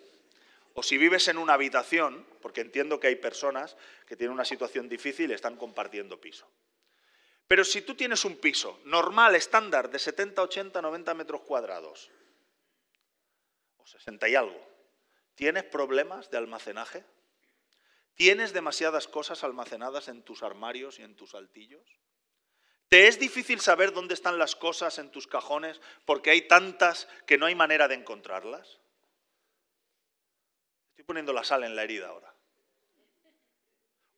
O 0.75 0.83
si 0.83 0.97
vives 0.97 1.27
en 1.27 1.37
una 1.37 1.53
habitación, 1.53 2.25
porque 2.41 2.61
entiendo 2.61 2.99
que 2.99 3.07
hay 3.07 3.15
personas 3.15 3.77
que 4.05 4.15
tienen 4.15 4.33
una 4.33 4.45
situación 4.45 4.89
difícil 4.89 5.31
y 5.31 5.33
están 5.33 5.55
compartiendo 5.55 6.19
piso. 6.19 6.47
Pero 7.47 7.63
si 7.63 7.81
tú 7.81 7.95
tienes 7.95 8.25
un 8.25 8.37
piso 8.37 8.79
normal, 8.85 9.35
estándar, 9.35 9.89
de 9.89 9.99
70, 9.99 10.41
80, 10.41 10.81
90 10.81 11.13
metros 11.13 11.41
cuadrados, 11.41 12.09
o 13.77 13.85
60 13.85 14.29
y 14.29 14.35
algo, 14.35 14.67
¿tienes 15.35 15.63
problemas 15.63 16.31
de 16.31 16.37
almacenaje? 16.37 17.03
¿Tienes 18.15 18.53
demasiadas 18.53 19.07
cosas 19.07 19.43
almacenadas 19.43 20.07
en 20.07 20.23
tus 20.23 20.43
armarios 20.43 20.99
y 20.99 21.03
en 21.03 21.15
tus 21.15 21.35
altillos? 21.35 21.99
¿Te 22.89 23.07
es 23.07 23.19
difícil 23.19 23.59
saber 23.59 23.91
dónde 23.91 24.13
están 24.13 24.37
las 24.37 24.55
cosas 24.55 24.99
en 24.99 25.09
tus 25.09 25.25
cajones 25.25 25.81
porque 26.05 26.29
hay 26.29 26.47
tantas 26.47 27.07
que 27.25 27.39
no 27.39 27.47
hay 27.47 27.55
manera 27.55 27.87
de 27.87 27.95
encontrarlas? 27.95 28.79
Estoy 30.89 31.03
poniendo 31.03 31.33
la 31.33 31.43
sal 31.43 31.63
en 31.63 31.75
la 31.75 31.83
herida 31.83 32.09
ahora. 32.09 32.32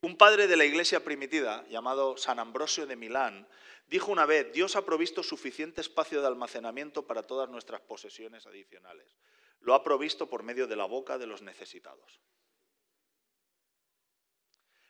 Un 0.05 0.17
padre 0.17 0.45
de 0.45 0.55
la 0.55 0.65
iglesia 0.65 1.03
primitiva, 1.03 1.65
llamado 1.67 2.15
San 2.15 2.37
Ambrosio 2.37 2.85
de 2.85 2.95
Milán, 2.95 3.47
dijo 3.87 4.11
una 4.11 4.27
vez, 4.27 4.53
Dios 4.53 4.75
ha 4.75 4.85
provisto 4.85 5.23
suficiente 5.23 5.81
espacio 5.81 6.21
de 6.21 6.27
almacenamiento 6.27 7.07
para 7.07 7.23
todas 7.23 7.49
nuestras 7.49 7.81
posesiones 7.81 8.45
adicionales. 8.45 9.17
Lo 9.61 9.73
ha 9.73 9.83
provisto 9.83 10.29
por 10.29 10.43
medio 10.43 10.67
de 10.67 10.75
la 10.75 10.85
boca 10.85 11.17
de 11.17 11.25
los 11.25 11.41
necesitados. 11.41 12.21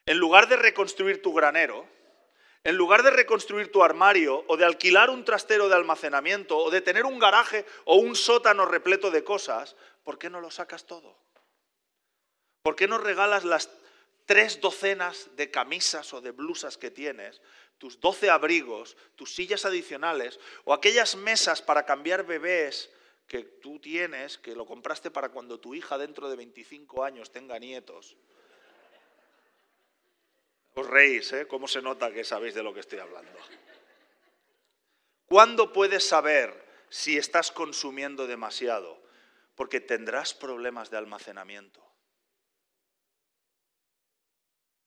En 0.06 0.18
lugar 0.18 0.50
de 0.50 0.58
reconstruir 0.58 1.22
tu 1.22 1.32
granero, 1.34 1.88
en 2.66 2.76
lugar 2.76 3.02
de 3.02 3.12
reconstruir 3.12 3.72
tu 3.72 3.86
armario 3.86 4.44
o 4.50 4.58
de 4.58 4.66
alquilar 4.66 5.10
un 5.10 5.24
trastero 5.24 5.70
de 5.70 5.76
almacenamiento 5.76 6.58
o 6.58 6.70
de 6.70 6.82
tener 6.82 7.06
un 7.06 7.20
garaje 7.20 7.66
o 7.86 7.96
un 7.96 8.18
sótano 8.18 8.66
repleto 8.66 9.12
de 9.12 9.24
cosas, 9.24 9.78
¿por 10.04 10.20
qué 10.20 10.30
no 10.30 10.42
lo 10.42 10.52
sacas 10.52 10.86
todo? 10.86 11.18
¿Por 12.64 12.76
qué 12.76 12.90
no 12.90 12.98
regalas 12.98 13.46
las 13.46 13.70
tres 14.26 14.60
docenas 14.62 15.30
de 15.36 15.52
camisas 15.52 16.14
o 16.14 16.22
de 16.22 16.32
blusas 16.32 16.78
que 16.78 16.92
tienes, 16.92 17.42
tus 17.78 18.00
doce 18.00 18.30
abrigos, 18.30 18.98
tus 19.16 19.34
sillas 19.36 19.66
adicionales 19.66 20.40
o 20.64 20.74
aquellas 20.74 21.16
mesas 21.16 21.62
para 21.62 21.86
cambiar 21.86 22.26
bebés 22.26 22.90
que 23.28 23.44
tú 23.44 23.80
tienes, 23.80 24.38
que 24.38 24.56
lo 24.56 24.66
compraste 24.66 25.12
para 25.12 25.30
cuando 25.30 25.60
tu 25.60 25.74
hija 25.76 25.98
dentro 25.98 26.30
de 26.30 26.36
25 26.36 27.04
años 27.04 27.32
tenga 27.32 27.60
nietos. 27.60 28.16
Os 30.74 30.88
reís, 30.88 31.32
¿eh? 31.34 31.48
¿Cómo 31.48 31.68
se 31.68 31.82
nota 31.82 32.12
que 32.12 32.24
sabéis 32.24 32.54
de 32.54 32.64
lo 32.64 32.74
que 32.74 32.82
estoy 32.82 33.00
hablando? 33.00 33.40
¿Cuándo 35.26 35.74
puedes 35.74 36.08
saber 36.08 36.66
si 36.90 37.18
estás 37.18 37.52
consumiendo 37.52 38.28
demasiado? 38.28 39.06
porque 39.56 39.80
tendrás 39.80 40.34
problemas 40.34 40.92
de 40.92 40.98
almacenamiento. 40.98 41.82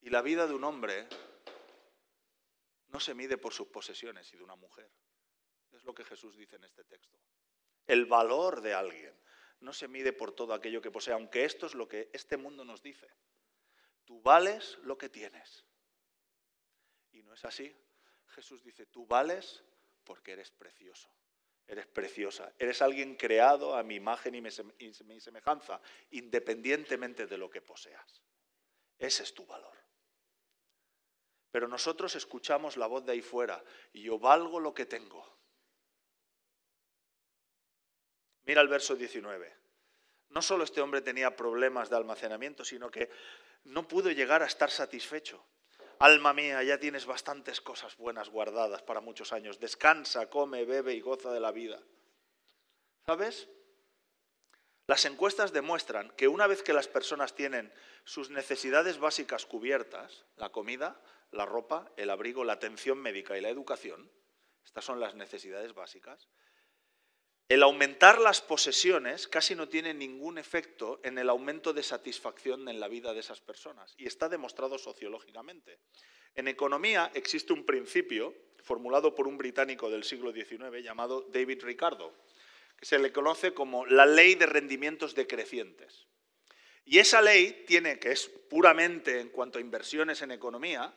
Y 0.00 0.10
la 0.10 0.22
vida 0.22 0.46
de 0.46 0.54
un 0.54 0.64
hombre 0.64 1.08
no 2.88 3.00
se 3.00 3.14
mide 3.14 3.36
por 3.38 3.52
sus 3.52 3.68
posesiones 3.68 4.32
y 4.32 4.36
de 4.36 4.44
una 4.44 4.56
mujer. 4.56 4.90
Es 5.72 5.84
lo 5.84 5.94
que 5.94 6.04
Jesús 6.04 6.36
dice 6.36 6.56
en 6.56 6.64
este 6.64 6.84
texto. 6.84 7.18
El 7.86 8.06
valor 8.06 8.60
de 8.60 8.74
alguien 8.74 9.14
no 9.60 9.72
se 9.72 9.88
mide 9.88 10.12
por 10.12 10.32
todo 10.32 10.54
aquello 10.54 10.80
que 10.80 10.90
posee, 10.90 11.14
aunque 11.14 11.44
esto 11.44 11.66
es 11.66 11.74
lo 11.74 11.88
que 11.88 12.10
este 12.12 12.36
mundo 12.36 12.64
nos 12.64 12.82
dice. 12.82 13.08
Tú 14.04 14.20
vales 14.20 14.78
lo 14.82 14.96
que 14.96 15.08
tienes. 15.08 15.64
Y 17.12 17.22
no 17.22 17.34
es 17.34 17.44
así. 17.44 17.74
Jesús 18.28 18.62
dice, 18.62 18.86
tú 18.86 19.06
vales 19.06 19.64
porque 20.04 20.32
eres 20.32 20.50
precioso. 20.50 21.10
Eres 21.66 21.86
preciosa. 21.86 22.54
Eres 22.58 22.80
alguien 22.80 23.16
creado 23.16 23.74
a 23.74 23.82
mi 23.82 23.96
imagen 23.96 24.34
y 24.34 24.40
mi 24.40 25.20
semejanza, 25.20 25.80
independientemente 26.10 27.26
de 27.26 27.36
lo 27.36 27.50
que 27.50 27.60
poseas. 27.60 28.22
Ese 28.98 29.22
es 29.22 29.34
tu 29.34 29.44
valor. 29.44 29.76
Pero 31.50 31.68
nosotros 31.68 32.14
escuchamos 32.14 32.76
la 32.76 32.86
voz 32.86 33.04
de 33.04 33.12
ahí 33.12 33.22
fuera 33.22 33.62
y 33.92 34.02
yo 34.02 34.18
valgo 34.18 34.60
lo 34.60 34.74
que 34.74 34.86
tengo. 34.86 35.38
Mira 38.44 38.60
el 38.60 38.68
verso 38.68 38.96
19. 38.96 39.56
No 40.30 40.42
solo 40.42 40.64
este 40.64 40.80
hombre 40.80 41.00
tenía 41.00 41.36
problemas 41.36 41.90
de 41.90 41.96
almacenamiento, 41.96 42.64
sino 42.64 42.90
que 42.90 43.10
no 43.64 43.88
pudo 43.88 44.10
llegar 44.10 44.42
a 44.42 44.46
estar 44.46 44.70
satisfecho. 44.70 45.44
Alma 45.98 46.32
mía, 46.32 46.62
ya 46.62 46.78
tienes 46.78 47.06
bastantes 47.06 47.60
cosas 47.60 47.96
buenas 47.96 48.28
guardadas 48.28 48.82
para 48.82 49.00
muchos 49.00 49.32
años. 49.32 49.58
Descansa, 49.58 50.30
come, 50.30 50.64
bebe 50.64 50.94
y 50.94 51.00
goza 51.00 51.32
de 51.32 51.40
la 51.40 51.50
vida. 51.50 51.82
¿Sabes? 53.06 53.48
Las 54.86 55.04
encuestas 55.04 55.52
demuestran 55.52 56.10
que 56.12 56.28
una 56.28 56.46
vez 56.46 56.62
que 56.62 56.72
las 56.72 56.88
personas 56.88 57.34
tienen 57.34 57.72
sus 58.04 58.30
necesidades 58.30 58.98
básicas 58.98 59.44
cubiertas, 59.44 60.24
la 60.36 60.50
comida, 60.50 60.98
la 61.32 61.46
ropa, 61.46 61.92
el 61.96 62.10
abrigo, 62.10 62.44
la 62.44 62.54
atención 62.54 62.98
médica 62.98 63.36
y 63.36 63.40
la 63.40 63.48
educación, 63.48 64.10
estas 64.64 64.84
son 64.84 65.00
las 65.00 65.14
necesidades 65.14 65.74
básicas, 65.74 66.28
el 67.48 67.62
aumentar 67.62 68.20
las 68.20 68.42
posesiones 68.42 69.26
casi 69.26 69.54
no 69.54 69.68
tiene 69.68 69.94
ningún 69.94 70.36
efecto 70.36 71.00
en 71.02 71.16
el 71.16 71.30
aumento 71.30 71.72
de 71.72 71.82
satisfacción 71.82 72.68
en 72.68 72.78
la 72.78 72.88
vida 72.88 73.14
de 73.14 73.20
esas 73.20 73.40
personas 73.40 73.94
y 73.96 74.06
está 74.06 74.28
demostrado 74.28 74.76
sociológicamente. 74.76 75.78
En 76.34 76.46
economía 76.46 77.10
existe 77.14 77.54
un 77.54 77.64
principio 77.64 78.34
formulado 78.62 79.14
por 79.14 79.26
un 79.26 79.38
británico 79.38 79.88
del 79.88 80.04
siglo 80.04 80.30
XIX 80.30 80.82
llamado 80.82 81.22
David 81.32 81.62
Ricardo, 81.62 82.12
que 82.76 82.84
se 82.84 82.98
le 82.98 83.12
conoce 83.12 83.54
como 83.54 83.86
la 83.86 84.04
ley 84.04 84.34
de 84.34 84.44
rendimientos 84.44 85.14
decrecientes. 85.14 86.06
Y 86.84 86.98
esa 86.98 87.22
ley 87.22 87.64
tiene, 87.66 87.98
que 87.98 88.12
es 88.12 88.28
puramente 88.28 89.20
en 89.20 89.30
cuanto 89.30 89.58
a 89.58 89.62
inversiones 89.62 90.20
en 90.20 90.32
economía, 90.32 90.94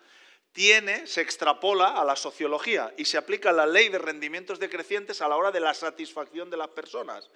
tiene, 0.54 1.08
se 1.08 1.22
extrapola 1.22 2.00
a 2.00 2.04
la 2.04 2.16
sociología 2.16 2.94
y 2.98 3.06
se 3.06 3.18
aplica 3.18 3.52
la 3.52 3.66
ley 3.66 3.90
de 3.90 4.00
rendimientos 4.00 4.60
decrecientes 4.60 5.22
a 5.22 5.28
la 5.28 5.38
hora 5.38 5.52
de 5.52 5.60
la 5.60 5.74
satisfacción 5.74 6.50
de 6.50 6.58
las 6.58 6.70
personas. 6.70 7.30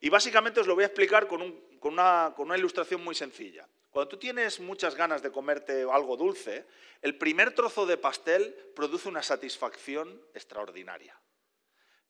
Y 0.00 0.10
básicamente 0.10 0.60
os 0.60 0.66
lo 0.66 0.74
voy 0.74 0.84
a 0.84 0.88
explicar 0.88 1.26
con, 1.26 1.42
una, 1.80 2.32
con 2.36 2.46
una 2.46 2.58
ilustración 2.58 3.02
muy 3.02 3.14
sencilla. 3.14 3.66
Cuando 3.90 4.10
tú 4.10 4.18
tienes 4.18 4.60
muchas 4.60 4.94
ganas 4.94 5.22
de 5.22 5.32
comerte 5.32 5.86
algo 5.90 6.16
dulce, 6.16 6.66
el 7.00 7.16
primer 7.16 7.54
trozo 7.54 7.86
de 7.86 7.96
pastel 7.96 8.54
produce 8.76 9.08
una 9.08 9.22
satisfacción 9.22 10.22
extraordinaria. 10.34 11.18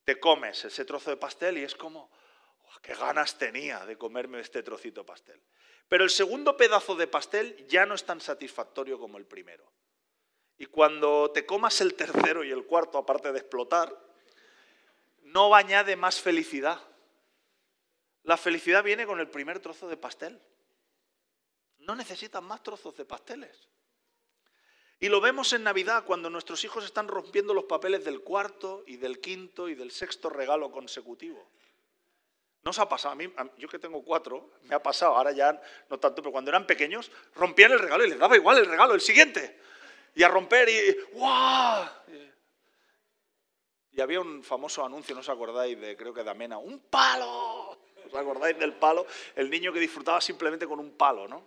Te 0.04 0.18
comes 0.18 0.64
ese 0.64 0.84
trozo 0.84 1.10
de 1.10 1.16
pastel 1.16 1.58
y 1.58 1.62
es 1.62 1.74
como, 1.74 2.10
qué 2.82 2.94
ganas 2.94 3.38
tenía 3.38 3.86
de 3.86 3.96
comerme 3.96 4.40
este 4.40 4.62
trocito 4.62 5.02
de 5.02 5.06
pastel. 5.06 5.40
Pero 5.88 6.04
el 6.04 6.10
segundo 6.10 6.56
pedazo 6.56 6.96
de 6.96 7.06
pastel 7.06 7.66
ya 7.68 7.86
no 7.86 7.94
es 7.94 8.04
tan 8.04 8.20
satisfactorio 8.20 8.98
como 8.98 9.18
el 9.18 9.26
primero. 9.26 9.72
Y 10.58 10.66
cuando 10.66 11.30
te 11.30 11.46
comas 11.46 11.80
el 11.80 11.94
tercero 11.94 12.42
y 12.42 12.50
el 12.50 12.66
cuarto, 12.66 12.98
aparte 12.98 13.32
de 13.32 13.38
explotar, 13.38 13.96
no 15.22 15.54
añade 15.54 15.94
más 15.94 16.20
felicidad. 16.20 16.80
La 18.24 18.36
felicidad 18.36 18.82
viene 18.82 19.06
con 19.06 19.20
el 19.20 19.28
primer 19.28 19.60
trozo 19.60 19.88
de 19.88 19.96
pastel. 19.96 20.40
No 21.78 21.94
necesitan 21.94 22.44
más 22.44 22.62
trozos 22.64 22.96
de 22.96 23.04
pasteles. 23.04 23.68
Y 24.98 25.08
lo 25.08 25.20
vemos 25.20 25.52
en 25.52 25.62
Navidad 25.62 26.04
cuando 26.04 26.28
nuestros 26.28 26.64
hijos 26.64 26.84
están 26.84 27.06
rompiendo 27.06 27.54
los 27.54 27.64
papeles 27.64 28.04
del 28.04 28.20
cuarto 28.22 28.82
y 28.84 28.96
del 28.96 29.20
quinto 29.20 29.68
y 29.68 29.76
del 29.76 29.92
sexto 29.92 30.28
regalo 30.28 30.72
consecutivo. 30.72 31.48
¿No 32.64 32.70
os 32.70 32.78
ha 32.80 32.88
pasado? 32.88 33.12
A 33.12 33.14
mí, 33.14 33.32
yo 33.58 33.68
que 33.68 33.78
tengo 33.78 34.02
cuatro, 34.02 34.50
me 34.64 34.74
ha 34.74 34.82
pasado, 34.82 35.14
ahora 35.14 35.30
ya 35.30 35.62
no 35.88 36.00
tanto, 36.00 36.20
pero 36.20 36.32
cuando 36.32 36.50
eran 36.50 36.66
pequeños, 36.66 37.12
rompían 37.36 37.70
el 37.70 37.78
regalo 37.78 38.04
y 38.04 38.10
les 38.10 38.18
daba 38.18 38.34
igual 38.34 38.58
el 38.58 38.66
regalo, 38.66 38.94
el 38.94 39.00
siguiente 39.00 39.68
y 40.18 40.24
a 40.24 40.28
romper 40.28 40.68
y 40.68 40.96
¡guau! 41.12 41.88
Y 43.92 44.00
había 44.00 44.20
un 44.20 44.42
famoso 44.42 44.84
anuncio, 44.84 45.14
¿no 45.14 45.20
os 45.20 45.28
acordáis? 45.28 45.80
De, 45.80 45.96
creo 45.96 46.12
que 46.12 46.24
de 46.24 46.30
Amena, 46.30 46.58
¡un 46.58 46.80
palo! 46.80 47.78
¿Os 48.04 48.14
acordáis 48.14 48.58
del 48.58 48.72
palo? 48.72 49.06
El 49.36 49.48
niño 49.48 49.72
que 49.72 49.78
disfrutaba 49.78 50.20
simplemente 50.20 50.66
con 50.66 50.80
un 50.80 50.96
palo, 50.96 51.28
¿no? 51.28 51.46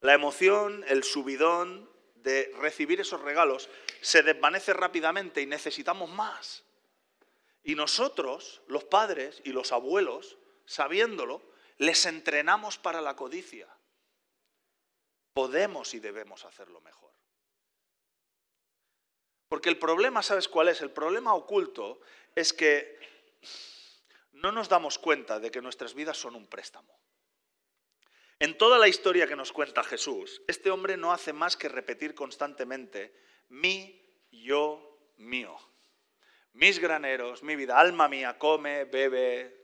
La 0.00 0.14
emoción, 0.14 0.82
el 0.88 1.04
subidón 1.04 1.90
de 2.14 2.50
recibir 2.58 3.02
esos 3.02 3.20
regalos 3.20 3.68
se 4.00 4.22
desvanece 4.22 4.72
rápidamente 4.72 5.42
y 5.42 5.46
necesitamos 5.46 6.08
más. 6.08 6.64
Y 7.64 7.74
nosotros, 7.74 8.62
los 8.66 8.84
padres 8.84 9.42
y 9.44 9.50
los 9.50 9.72
abuelos, 9.72 10.38
sabiéndolo, 10.64 11.42
les 11.76 12.06
entrenamos 12.06 12.78
para 12.78 13.02
la 13.02 13.14
codicia 13.14 13.68
podemos 15.34 15.92
y 15.94 16.00
debemos 16.00 16.44
hacerlo 16.44 16.80
mejor. 16.80 17.12
Porque 19.48 19.68
el 19.68 19.78
problema, 19.78 20.22
¿sabes 20.22 20.48
cuál 20.48 20.68
es? 20.68 20.80
El 20.80 20.90
problema 20.90 21.34
oculto 21.34 22.00
es 22.34 22.52
que 22.52 22.98
no 24.32 24.52
nos 24.52 24.68
damos 24.68 24.98
cuenta 24.98 25.38
de 25.38 25.50
que 25.50 25.60
nuestras 25.60 25.94
vidas 25.94 26.16
son 26.16 26.34
un 26.36 26.46
préstamo. 26.46 26.98
En 28.38 28.56
toda 28.56 28.78
la 28.78 28.88
historia 28.88 29.26
que 29.26 29.36
nos 29.36 29.52
cuenta 29.52 29.84
Jesús, 29.84 30.42
este 30.48 30.70
hombre 30.70 30.96
no 30.96 31.12
hace 31.12 31.32
más 31.32 31.56
que 31.56 31.68
repetir 31.68 32.14
constantemente 32.14 33.14
mi, 33.48 34.02
yo, 34.30 34.98
mío. 35.16 35.56
Mis 36.52 36.78
graneros, 36.78 37.42
mi 37.42 37.56
vida, 37.56 37.78
alma 37.78 38.08
mía, 38.08 38.38
come, 38.38 38.84
bebe. 38.84 39.62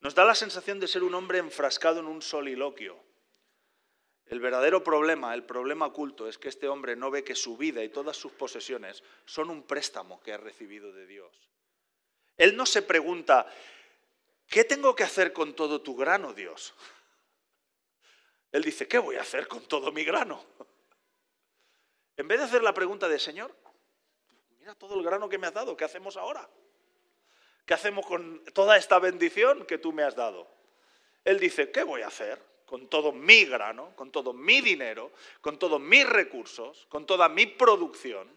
Nos 0.00 0.14
da 0.14 0.24
la 0.24 0.34
sensación 0.34 0.80
de 0.80 0.88
ser 0.88 1.02
un 1.02 1.14
hombre 1.14 1.38
enfrascado 1.38 2.00
en 2.00 2.06
un 2.06 2.22
soliloquio 2.22 3.09
el 4.30 4.38
verdadero 4.38 4.82
problema, 4.84 5.34
el 5.34 5.42
problema 5.42 5.86
oculto, 5.86 6.28
es 6.28 6.38
que 6.38 6.48
este 6.48 6.68
hombre 6.68 6.94
no 6.94 7.10
ve 7.10 7.24
que 7.24 7.34
su 7.34 7.56
vida 7.56 7.82
y 7.82 7.88
todas 7.88 8.16
sus 8.16 8.30
posesiones 8.30 9.02
son 9.24 9.50
un 9.50 9.64
préstamo 9.64 10.20
que 10.22 10.32
ha 10.32 10.36
recibido 10.36 10.92
de 10.92 11.04
Dios. 11.04 11.32
Él 12.36 12.56
no 12.56 12.64
se 12.64 12.82
pregunta, 12.82 13.52
¿qué 14.46 14.62
tengo 14.62 14.94
que 14.94 15.02
hacer 15.02 15.32
con 15.32 15.54
todo 15.54 15.80
tu 15.80 15.96
grano, 15.96 16.32
Dios? 16.32 16.74
Él 18.52 18.62
dice, 18.62 18.86
¿qué 18.86 18.98
voy 18.98 19.16
a 19.16 19.22
hacer 19.22 19.48
con 19.48 19.66
todo 19.66 19.90
mi 19.90 20.04
grano? 20.04 20.44
En 22.16 22.28
vez 22.28 22.38
de 22.38 22.44
hacer 22.44 22.62
la 22.62 22.72
pregunta 22.72 23.08
de, 23.08 23.18
Señor, 23.18 23.52
mira 24.60 24.76
todo 24.76 24.94
el 24.94 25.04
grano 25.04 25.28
que 25.28 25.38
me 25.38 25.48
has 25.48 25.54
dado, 25.54 25.76
¿qué 25.76 25.84
hacemos 25.84 26.16
ahora? 26.16 26.48
¿Qué 27.66 27.74
hacemos 27.74 28.06
con 28.06 28.44
toda 28.54 28.76
esta 28.76 29.00
bendición 29.00 29.66
que 29.66 29.78
tú 29.78 29.92
me 29.92 30.04
has 30.04 30.14
dado? 30.14 30.48
Él 31.24 31.40
dice, 31.40 31.72
¿qué 31.72 31.82
voy 31.82 32.02
a 32.02 32.06
hacer? 32.06 32.49
Con 32.70 32.86
todo 32.86 33.10
mi 33.10 33.46
grano, 33.46 33.96
con 33.96 34.12
todo 34.12 34.32
mi 34.32 34.60
dinero, 34.60 35.10
con 35.40 35.58
todos 35.58 35.80
mis 35.80 36.08
recursos, 36.08 36.86
con 36.88 37.04
toda 37.04 37.28
mi 37.28 37.46
producción, 37.46 38.28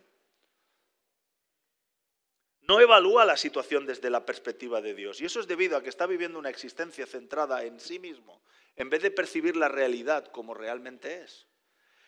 no 2.61 2.79
evalúa 2.81 3.25
la 3.25 3.37
situación 3.37 3.85
desde 3.85 4.09
la 4.09 4.25
perspectiva 4.25 4.81
de 4.81 4.95
Dios. 4.95 5.21
Y 5.21 5.25
eso 5.25 5.39
es 5.39 5.45
debido 5.45 5.77
a 5.77 5.83
que 5.83 5.89
está 5.89 6.07
viviendo 6.07 6.39
una 6.39 6.49
existencia 6.49 7.05
centrada 7.05 7.63
en 7.63 7.79
sí 7.79 7.99
mismo, 7.99 8.41
en 8.75 8.89
vez 8.89 9.03
de 9.03 9.11
percibir 9.11 9.55
la 9.55 9.67
realidad 9.67 10.25
como 10.31 10.55
realmente 10.55 11.21
es. 11.21 11.45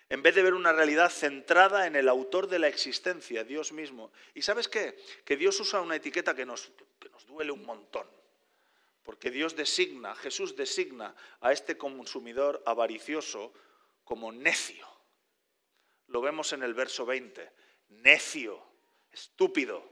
En 0.10 0.24
vez 0.24 0.34
de 0.34 0.42
ver 0.42 0.56
una 0.56 0.74
realidad 0.74 1.12
centrada 1.12 1.86
en 1.86 1.96
el 1.96 2.10
autor 2.10 2.48
de 2.48 2.58
la 2.58 2.68
existencia, 2.68 3.44
Dios 3.44 3.72
mismo. 3.72 4.12
¿Y 4.34 4.42
sabes 4.42 4.68
qué? 4.68 4.98
Que 5.24 5.38
Dios 5.38 5.60
usa 5.60 5.80
una 5.80 5.98
etiqueta 5.98 6.34
que 6.34 6.48
nos, 6.48 6.72
que 6.98 7.10
nos 7.10 7.28
duele 7.28 7.52
un 7.52 7.64
montón. 7.64 8.08
Porque 9.06 9.30
Dios 9.30 9.56
designa, 9.56 10.16
Jesús 10.16 10.56
designa 10.56 11.16
a 11.40 11.52
este 11.52 11.78
consumidor 11.78 12.64
avaricioso 12.66 13.54
como 14.04 14.32
necio. 14.32 14.88
Lo 16.08 16.22
vemos 16.22 16.54
en 16.54 16.64
el 16.64 16.74
verso 16.74 17.06
20. 17.06 17.54
Necio, 17.90 18.62
estúpido. 19.12 19.88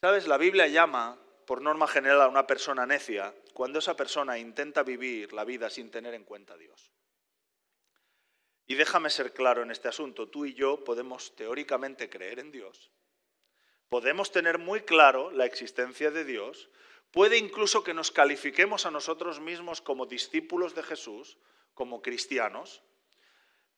¿Sabes? 0.00 0.26
La 0.26 0.38
Biblia 0.38 0.66
llama, 0.66 1.20
por 1.46 1.60
norma 1.60 1.86
general, 1.86 2.22
a 2.22 2.28
una 2.28 2.46
persona 2.46 2.86
necia 2.86 3.34
cuando 3.52 3.80
esa 3.80 3.94
persona 3.94 4.38
intenta 4.38 4.82
vivir 4.82 5.34
la 5.34 5.44
vida 5.44 5.68
sin 5.68 5.90
tener 5.90 6.14
en 6.14 6.24
cuenta 6.24 6.54
a 6.54 6.56
Dios. 6.56 6.90
Y 8.66 8.76
déjame 8.76 9.10
ser 9.10 9.34
claro 9.34 9.62
en 9.62 9.70
este 9.70 9.88
asunto, 9.88 10.28
tú 10.28 10.46
y 10.46 10.54
yo 10.54 10.84
podemos 10.84 11.34
teóricamente 11.36 12.08
creer 12.08 12.38
en 12.38 12.50
Dios, 12.50 12.90
podemos 13.88 14.30
tener 14.30 14.58
muy 14.58 14.82
claro 14.82 15.30
la 15.30 15.46
existencia 15.46 16.10
de 16.10 16.24
Dios, 16.24 16.68
puede 17.10 17.38
incluso 17.38 17.82
que 17.82 17.94
nos 17.94 18.10
califiquemos 18.10 18.86
a 18.86 18.90
nosotros 18.90 19.40
mismos 19.40 19.80
como 19.80 20.06
discípulos 20.06 20.74
de 20.74 20.82
Jesús, 20.82 21.38
como 21.74 22.02
cristianos, 22.02 22.82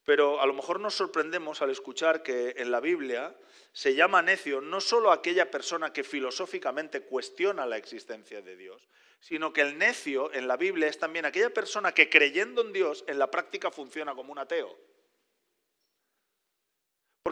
pero 0.05 0.40
a 0.40 0.46
lo 0.46 0.55
mejor 0.55 0.81
nos 0.81 0.94
sorprendemos 0.94 1.62
al 1.62 1.70
escuchar 1.70 2.23
que 2.23 2.55
en 2.57 2.70
la 2.70 2.81
Biblia 2.81 3.37
se 3.73 3.94
llama 3.94 4.23
necio 4.23 4.61
no 4.61 4.81
solo 4.81 5.12
aquella 5.12 5.51
persona 5.51 5.92
que 5.92 6.03
filosóficamente 6.03 7.03
cuestiona 7.03 7.66
la 7.66 7.77
existencia 7.77 8.42
de 8.42 8.57
Dios, 8.57 8.88
sino 9.20 9.53
que 9.53 9.61
el 9.61 9.79
necio 9.79 10.33
en 10.33 10.49
la 10.49 10.57
Biblia 10.57 10.88
es 10.88 10.99
también 10.99 11.27
aquella 11.27 11.51
persona 11.51 11.92
que 11.92 12.09
creyendo 12.09 12.62
en 12.62 12.73
Dios 12.73 13.05
en 13.07 13.18
la 13.18 13.31
práctica 13.31 13.70
funciona 13.70 14.14
como 14.14 14.33
un 14.33 14.38
ateo. 14.38 14.77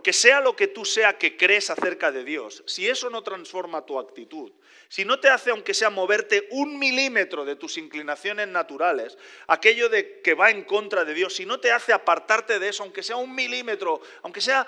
Porque 0.08 0.20
sea 0.20 0.40
lo 0.40 0.56
que 0.56 0.68
tú 0.68 0.86
sea 0.86 1.18
que 1.18 1.36
crees 1.36 1.68
acerca 1.68 2.10
de 2.10 2.24
Dios, 2.24 2.64
si 2.66 2.88
eso 2.88 3.10
no 3.10 3.22
transforma 3.22 3.84
tu 3.84 3.98
actitud, 3.98 4.50
si 4.88 5.04
no 5.04 5.20
te 5.20 5.28
hace, 5.28 5.50
aunque 5.50 5.74
sea 5.74 5.90
moverte 5.90 6.48
un 6.50 6.78
milímetro 6.78 7.44
de 7.44 7.56
tus 7.56 7.76
inclinaciones 7.76 8.48
naturales, 8.48 9.18
aquello 9.48 9.90
de 9.90 10.22
que 10.22 10.32
va 10.32 10.50
en 10.50 10.64
contra 10.64 11.04
de 11.04 11.12
Dios, 11.12 11.34
si 11.34 11.44
no 11.44 11.60
te 11.60 11.72
hace 11.72 11.92
apartarte 11.92 12.58
de 12.58 12.70
eso, 12.70 12.84
aunque 12.84 13.02
sea 13.02 13.16
un 13.16 13.34
milímetro, 13.34 14.00
aunque 14.22 14.40
sea 14.40 14.66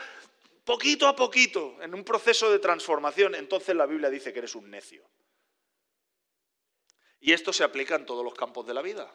poquito 0.63 1.09
a 1.09 1.17
poquito, 1.17 1.79
en 1.81 1.95
un 1.95 2.05
proceso 2.05 2.53
de 2.53 2.59
transformación, 2.59 3.35
entonces 3.35 3.75
la 3.75 3.87
Biblia 3.87 4.11
dice 4.11 4.35
que 4.35 4.41
eres 4.41 4.55
un 4.55 4.71
necio. 4.71 5.09
Y 7.19 7.33
esto 7.33 7.51
se 7.55 7.65
aplica 7.65 7.95
en 7.95 8.05
todos 8.05 8.23
los 8.23 8.35
campos 8.35 8.67
de 8.67 8.75
la 8.75 8.83
vida. 8.83 9.11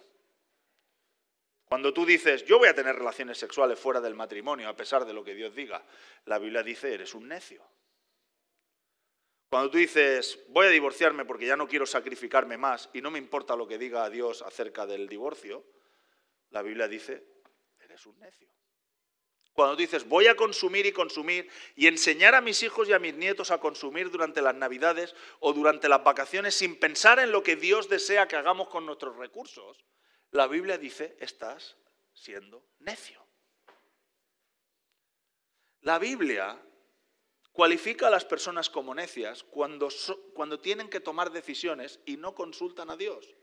Cuando 1.75 1.93
tú 1.93 2.05
dices, 2.05 2.45
yo 2.45 2.57
voy 2.57 2.69
a 2.69 2.73
tener 2.73 2.95
relaciones 2.95 3.37
sexuales 3.37 3.77
fuera 3.77 3.99
del 3.99 4.15
matrimonio, 4.15 4.69
a 4.69 4.77
pesar 4.77 5.03
de 5.03 5.11
lo 5.11 5.25
que 5.25 5.35
Dios 5.35 5.53
diga, 5.53 5.83
la 6.23 6.39
Biblia 6.39 6.63
dice, 6.63 6.93
eres 6.93 7.13
un 7.13 7.27
necio. 7.27 7.69
Cuando 9.49 9.71
tú 9.71 9.77
dices, 9.77 10.39
voy 10.47 10.67
a 10.67 10.69
divorciarme 10.69 11.25
porque 11.25 11.45
ya 11.45 11.57
no 11.57 11.67
quiero 11.67 11.85
sacrificarme 11.85 12.55
más 12.55 12.89
y 12.93 13.01
no 13.01 13.11
me 13.11 13.19
importa 13.19 13.57
lo 13.57 13.67
que 13.67 13.77
diga 13.77 14.09
Dios 14.09 14.41
acerca 14.41 14.85
del 14.85 15.09
divorcio, 15.09 15.65
la 16.51 16.61
Biblia 16.61 16.87
dice, 16.87 17.27
eres 17.81 18.05
un 18.05 18.17
necio. 18.21 18.47
Cuando 19.51 19.75
tú 19.75 19.81
dices, 19.81 20.07
voy 20.07 20.27
a 20.27 20.37
consumir 20.37 20.85
y 20.85 20.93
consumir 20.93 21.49
y 21.75 21.87
enseñar 21.87 22.35
a 22.35 22.41
mis 22.41 22.63
hijos 22.63 22.87
y 22.87 22.93
a 22.93 22.99
mis 22.99 23.15
nietos 23.15 23.51
a 23.51 23.57
consumir 23.57 24.09
durante 24.11 24.41
las 24.41 24.55
navidades 24.55 25.13
o 25.41 25.51
durante 25.51 25.89
las 25.89 26.05
vacaciones 26.05 26.55
sin 26.55 26.79
pensar 26.79 27.19
en 27.19 27.33
lo 27.33 27.43
que 27.43 27.57
Dios 27.57 27.89
desea 27.89 28.29
que 28.29 28.37
hagamos 28.37 28.69
con 28.69 28.85
nuestros 28.85 29.17
recursos, 29.17 29.83
la 30.35 30.47
Biblia 30.47 30.77
dice, 30.77 31.15
estás 31.19 31.77
siendo 32.13 32.63
necio. 32.79 33.25
La 35.81 35.97
Biblia 35.97 36.61
cualifica 37.51 38.07
a 38.07 38.09
las 38.09 38.25
personas 38.25 38.69
como 38.69 38.93
necias 38.93 39.43
cuando, 39.43 39.87
cuando 40.33 40.59
tienen 40.59 40.89
que 40.89 40.99
tomar 40.99 41.31
decisiones 41.31 41.99
y 42.05 42.17
no 42.17 42.35
consultan 42.35 42.89
a 42.89 42.97
Dios. 42.97 43.33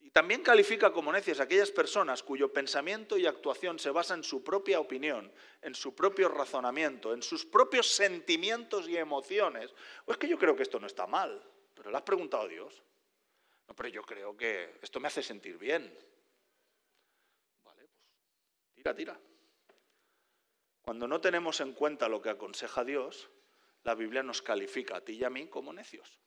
Y 0.00 0.10
también 0.10 0.42
califica 0.42 0.92
como 0.92 1.10
necias 1.10 1.40
a 1.40 1.44
aquellas 1.44 1.70
personas 1.70 2.22
cuyo 2.22 2.52
pensamiento 2.52 3.16
y 3.16 3.26
actuación 3.26 3.78
se 3.78 3.90
basa 3.90 4.14
en 4.14 4.24
su 4.24 4.44
propia 4.44 4.78
opinión, 4.78 5.32
en 5.62 5.74
su 5.74 5.94
propio 5.94 6.28
razonamiento, 6.28 7.14
en 7.14 7.22
sus 7.22 7.46
propios 7.46 7.88
sentimientos 7.88 8.88
y 8.88 8.96
emociones. 8.96 9.74
O 10.04 10.12
es 10.12 10.18
que 10.18 10.28
yo 10.28 10.38
creo 10.38 10.54
que 10.54 10.64
esto 10.64 10.78
no 10.78 10.86
está 10.86 11.06
mal, 11.06 11.42
pero 11.74 11.90
le 11.90 11.96
has 11.96 12.02
preguntado 12.02 12.44
a 12.44 12.48
Dios. 12.48 12.82
No, 13.68 13.74
pero 13.74 13.88
yo 13.88 14.02
creo 14.02 14.36
que 14.36 14.78
esto 14.82 15.00
me 15.00 15.08
hace 15.08 15.22
sentir 15.22 15.58
bien. 15.58 15.82
Vale, 17.64 17.88
pues 17.88 18.74
tira, 18.74 18.94
tira. 18.94 19.20
Cuando 20.82 21.08
no 21.08 21.20
tenemos 21.20 21.60
en 21.60 21.72
cuenta 21.72 22.08
lo 22.08 22.22
que 22.22 22.30
aconseja 22.30 22.84
Dios, 22.84 23.28
la 23.82 23.94
Biblia 23.94 24.22
nos 24.22 24.42
califica 24.42 24.98
a 24.98 25.00
ti 25.00 25.14
y 25.14 25.24
a 25.24 25.30
mí 25.30 25.48
como 25.48 25.72
necios. 25.72 26.20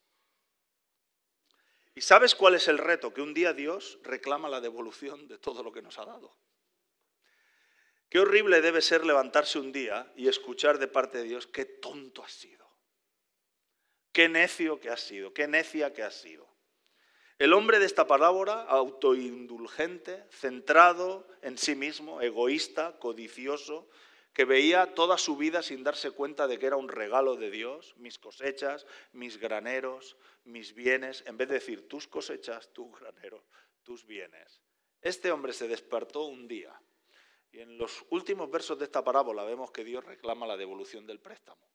¿Y 1.95 2.02
sabes 2.02 2.36
cuál 2.36 2.56
es 2.56 2.67
el 2.67 2.78
reto? 2.78 3.13
Que 3.13 3.21
un 3.21 3.34
día 3.34 3.54
Dios 3.54 3.99
reclama 4.04 4.49
la 4.49 4.62
devolución 4.62 5.28
de 5.28 5.38
todo 5.38 5.63
lo 5.63 5.71
que 5.71 5.82
nos 5.82 5.97
ha 5.97 6.06
dado. 6.06 6.36
Qué 8.10 8.19
horrible 8.19 8.62
debe 8.62 8.82
ser 8.82 9.06
levantarse 9.06 9.60
un 9.60 9.71
día 9.71 10.12
y 10.15 10.28
escuchar 10.28 10.80
de 10.80 10.88
parte 10.88 11.19
de 11.19 11.25
Dios, 11.25 11.45
qué 11.45 11.65
tonto 11.65 12.23
has 12.23 12.32
sido, 12.32 12.67
qué 14.12 14.28
necio 14.28 14.80
que 14.80 14.89
has 14.89 15.02
sido, 15.02 15.32
qué 15.32 15.47
necia 15.47 15.93
que 15.93 16.02
has 16.02 16.15
sido. 16.15 16.48
El 17.39 17.54
hombre 17.54 17.80
de 17.80 17.86
esta 17.86 18.06
parábola, 18.06 18.63
autoindulgente, 18.63 20.25
centrado 20.30 21.25
en 21.41 21.58
sí 21.58 21.73
mismo, 21.73 22.19
egoísta, 22.19 22.99
codicioso, 22.99 23.88
que 24.34 24.43
veía 24.43 24.93
toda 24.93 25.17
su 25.17 25.38
vida 25.38 25.63
sin 25.63 25.82
darse 25.82 26.12
cuenta 26.12 26.47
de 26.47 26.60
que 26.60 26.65
era 26.65 26.75
un 26.75 26.89
regalo 26.89 27.38
de 27.38 27.49
Dios, 27.49 27.95
mis 27.95 28.19
cosechas, 28.19 28.86
mis 29.13 29.38
graneros, 29.38 30.17
mis 30.43 30.73
bienes, 30.73 31.23
en 31.28 31.38
vez 31.38 31.47
de 31.47 31.56
decir 31.56 31.88
tus 31.88 32.10
cosechas, 32.10 32.73
tu 32.73 32.91
granero, 32.91 33.45
tus 33.84 34.06
bienes. 34.06 34.62
Este 35.02 35.32
hombre 35.32 35.54
se 35.54 35.69
despertó 35.69 36.25
un 36.25 36.45
día 36.45 36.78
y 37.54 37.62
en 37.62 37.78
los 37.78 38.06
últimos 38.10 38.52
versos 38.52 38.78
de 38.78 38.84
esta 38.84 39.02
parábola 39.02 39.45
vemos 39.45 39.71
que 39.71 39.86
Dios 39.86 40.04
reclama 40.04 40.45
la 40.45 40.58
devolución 40.58 41.08
del 41.08 41.21
préstamo. 41.21 41.69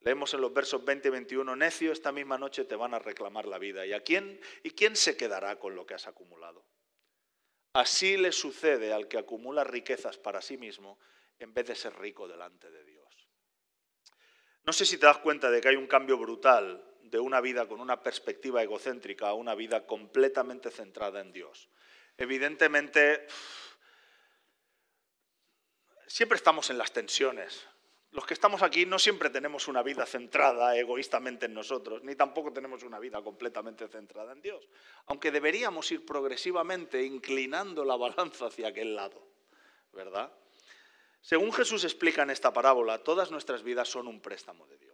Leemos 0.00 0.32
en 0.32 0.40
los 0.40 0.52
versos 0.52 0.84
20 0.84 1.08
y 1.08 1.10
21, 1.10 1.56
necio, 1.56 1.92
esta 1.92 2.10
misma 2.10 2.38
noche 2.38 2.64
te 2.64 2.74
van 2.74 2.94
a 2.94 2.98
reclamar 2.98 3.46
la 3.46 3.58
vida. 3.58 3.84
¿Y 3.84 3.92
a 3.92 4.00
quién? 4.00 4.40
¿Y 4.62 4.70
quién 4.70 4.96
se 4.96 5.16
quedará 5.16 5.58
con 5.58 5.76
lo 5.76 5.84
que 5.86 5.94
has 5.94 6.06
acumulado? 6.06 6.64
Así 7.74 8.16
le 8.16 8.32
sucede 8.32 8.92
al 8.92 9.08
que 9.08 9.18
acumula 9.18 9.62
riquezas 9.62 10.16
para 10.18 10.40
sí 10.40 10.56
mismo 10.56 10.98
en 11.38 11.54
vez 11.54 11.66
de 11.66 11.74
ser 11.74 11.98
rico 11.98 12.26
delante 12.26 12.70
de 12.70 12.84
Dios. 12.84 13.28
No 14.64 14.72
sé 14.72 14.84
si 14.84 14.98
te 14.98 15.06
das 15.06 15.18
cuenta 15.18 15.50
de 15.50 15.60
que 15.60 15.68
hay 15.68 15.76
un 15.76 15.86
cambio 15.86 16.18
brutal 16.18 16.84
de 17.02 17.18
una 17.18 17.40
vida 17.40 17.66
con 17.68 17.80
una 17.80 18.02
perspectiva 18.02 18.62
egocéntrica 18.62 19.28
a 19.28 19.34
una 19.34 19.54
vida 19.54 19.86
completamente 19.86 20.70
centrada 20.70 21.20
en 21.20 21.32
Dios. 21.32 21.68
Evidentemente, 22.16 23.26
siempre 26.06 26.36
estamos 26.36 26.70
en 26.70 26.78
las 26.78 26.92
tensiones, 26.92 27.66
los 28.12 28.26
que 28.26 28.34
estamos 28.34 28.62
aquí 28.62 28.86
no 28.86 28.98
siempre 28.98 29.30
tenemos 29.30 29.68
una 29.68 29.82
vida 29.82 30.04
centrada 30.04 30.76
egoístamente 30.76 31.46
en 31.46 31.54
nosotros, 31.54 32.02
ni 32.02 32.16
tampoco 32.16 32.52
tenemos 32.52 32.82
una 32.82 32.98
vida 32.98 33.22
completamente 33.22 33.86
centrada 33.86 34.32
en 34.32 34.42
Dios, 34.42 34.68
aunque 35.06 35.30
deberíamos 35.30 35.90
ir 35.92 36.04
progresivamente 36.04 37.02
inclinando 37.04 37.84
la 37.84 37.96
balanza 37.96 38.46
hacia 38.46 38.68
aquel 38.68 38.96
lado, 38.96 39.28
¿verdad? 39.92 40.32
Según 41.20 41.52
Jesús 41.52 41.84
explica 41.84 42.22
en 42.22 42.30
esta 42.30 42.52
parábola, 42.52 42.98
todas 42.98 43.30
nuestras 43.30 43.62
vidas 43.62 43.88
son 43.88 44.08
un 44.08 44.20
préstamo 44.20 44.66
de 44.66 44.78
Dios. 44.78 44.90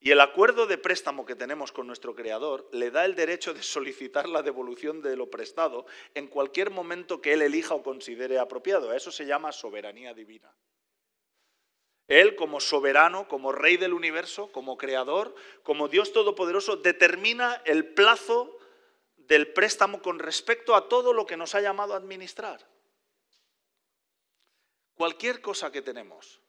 Y 0.00 0.12
el 0.12 0.20
acuerdo 0.20 0.66
de 0.66 0.78
préstamo 0.78 1.26
que 1.26 1.34
tenemos 1.34 1.72
con 1.72 1.88
nuestro 1.88 2.14
Creador 2.14 2.68
le 2.72 2.92
da 2.92 3.04
el 3.04 3.16
derecho 3.16 3.52
de 3.52 3.64
solicitar 3.64 4.28
la 4.28 4.42
devolución 4.42 5.02
de 5.02 5.16
lo 5.16 5.28
prestado 5.28 5.86
en 6.14 6.28
cualquier 6.28 6.70
momento 6.70 7.20
que 7.20 7.32
Él 7.32 7.42
elija 7.42 7.74
o 7.74 7.82
considere 7.82 8.38
apropiado. 8.38 8.92
Eso 8.92 9.10
se 9.10 9.26
llama 9.26 9.50
soberanía 9.50 10.14
divina. 10.14 10.54
Él 12.08 12.36
como 12.36 12.58
soberano, 12.58 13.28
como 13.28 13.52
rey 13.52 13.76
del 13.76 13.92
universo, 13.92 14.50
como 14.50 14.78
creador, 14.78 15.34
como 15.62 15.88
Dios 15.88 16.12
todopoderoso, 16.12 16.76
determina 16.76 17.62
el 17.66 17.92
plazo 17.92 18.58
del 19.16 19.52
préstamo 19.52 20.00
con 20.00 20.18
respecto 20.18 20.74
a 20.74 20.88
todo 20.88 21.12
lo 21.12 21.26
que 21.26 21.36
nos 21.36 21.54
ha 21.54 21.60
llamado 21.60 21.92
a 21.92 21.98
administrar. 21.98 22.66
Cualquier 24.94 25.42
cosa 25.42 25.70
que 25.70 25.82
tenemos 25.82 26.40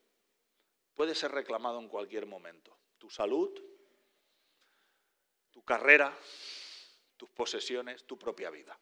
puede 0.95 1.13
ser 1.13 1.31
reclamado 1.31 1.79
en 1.79 1.89
cualquier 1.89 2.25
momento. 2.25 2.77
Tu 2.97 3.09
salud, 3.09 3.51
tu 5.51 5.61
carrera, 5.63 6.17
tus 7.17 7.29
posesiones, 7.31 8.05
tu 8.05 8.17
propia 8.17 8.49
vida. 8.49 8.79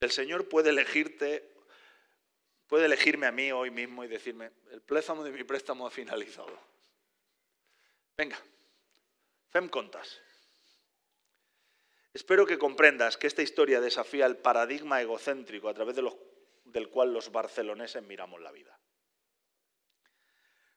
El 0.00 0.10
Señor 0.10 0.48
puede 0.48 0.70
elegirte 0.70 1.51
puede 2.72 2.86
elegirme 2.86 3.26
a 3.26 3.32
mí 3.32 3.52
hoy 3.52 3.70
mismo 3.70 4.02
y 4.02 4.08
decirme, 4.08 4.50
el 4.70 4.80
préstamo 4.80 5.22
de 5.22 5.30
mi 5.30 5.44
préstamo 5.44 5.86
ha 5.86 5.90
finalizado. 5.90 6.58
Venga, 8.16 8.40
fem 9.50 9.68
contas. 9.68 10.22
Espero 12.14 12.46
que 12.46 12.56
comprendas 12.56 13.18
que 13.18 13.26
esta 13.26 13.42
historia 13.42 13.82
desafía 13.82 14.24
el 14.24 14.38
paradigma 14.38 15.02
egocéntrico 15.02 15.68
a 15.68 15.74
través 15.74 15.96
del 16.64 16.88
cual 16.88 17.12
los 17.12 17.30
barceloneses 17.30 18.02
miramos 18.04 18.40
la 18.40 18.52
vida. 18.52 18.80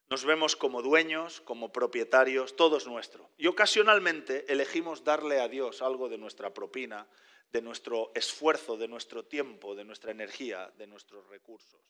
Nos 0.09 0.25
vemos 0.25 0.57
como 0.57 0.81
dueños, 0.81 1.39
como 1.39 1.71
propietarios, 1.71 2.57
todo 2.57 2.75
es 2.75 2.87
nuestro. 2.87 3.31
Y 3.37 3.47
ocasionalmente 3.47 4.51
elegimos 4.51 5.05
darle 5.05 5.39
a 5.39 5.47
Dios 5.47 5.81
algo 5.81 6.09
de 6.09 6.17
nuestra 6.17 6.53
propina, 6.53 7.07
de 7.51 7.61
nuestro 7.61 8.11
esfuerzo, 8.15 8.77
de 8.77 8.87
nuestro 8.87 9.25
tiempo, 9.25 9.75
de 9.75 9.83
nuestra 9.83 10.11
energía, 10.11 10.71
de 10.77 10.87
nuestros 10.87 11.27
recursos. 11.27 11.81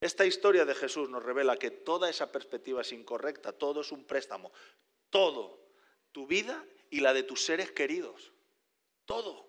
Esta 0.00 0.24
historia 0.26 0.64
de 0.64 0.74
Jesús 0.74 1.08
nos 1.08 1.22
revela 1.22 1.56
que 1.56 1.70
toda 1.70 2.08
esa 2.08 2.30
perspectiva 2.30 2.82
es 2.82 2.92
incorrecta, 2.92 3.52
todo 3.52 3.80
es 3.80 3.92
un 3.92 4.04
préstamo, 4.04 4.52
todo, 5.10 5.72
tu 6.12 6.26
vida 6.26 6.64
y 6.90 7.00
la 7.00 7.12
de 7.12 7.22
tus 7.22 7.44
seres 7.44 7.72
queridos, 7.72 8.32
todo. 9.04 9.48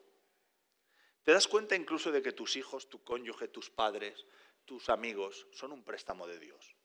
¿Te 1.24 1.34
das 1.34 1.48
cuenta 1.48 1.76
incluso 1.76 2.12
de 2.12 2.22
que 2.22 2.32
tus 2.32 2.56
hijos, 2.56 2.90
tu 2.90 3.04
cónyuge, 3.04 3.48
tus 3.48 3.70
padres, 3.70 4.26
tus 4.66 4.90
amigos 4.90 5.48
son 5.52 5.72
un 5.72 5.84
préstamo 5.84 6.28
de 6.28 6.40
Dios? 6.40 6.76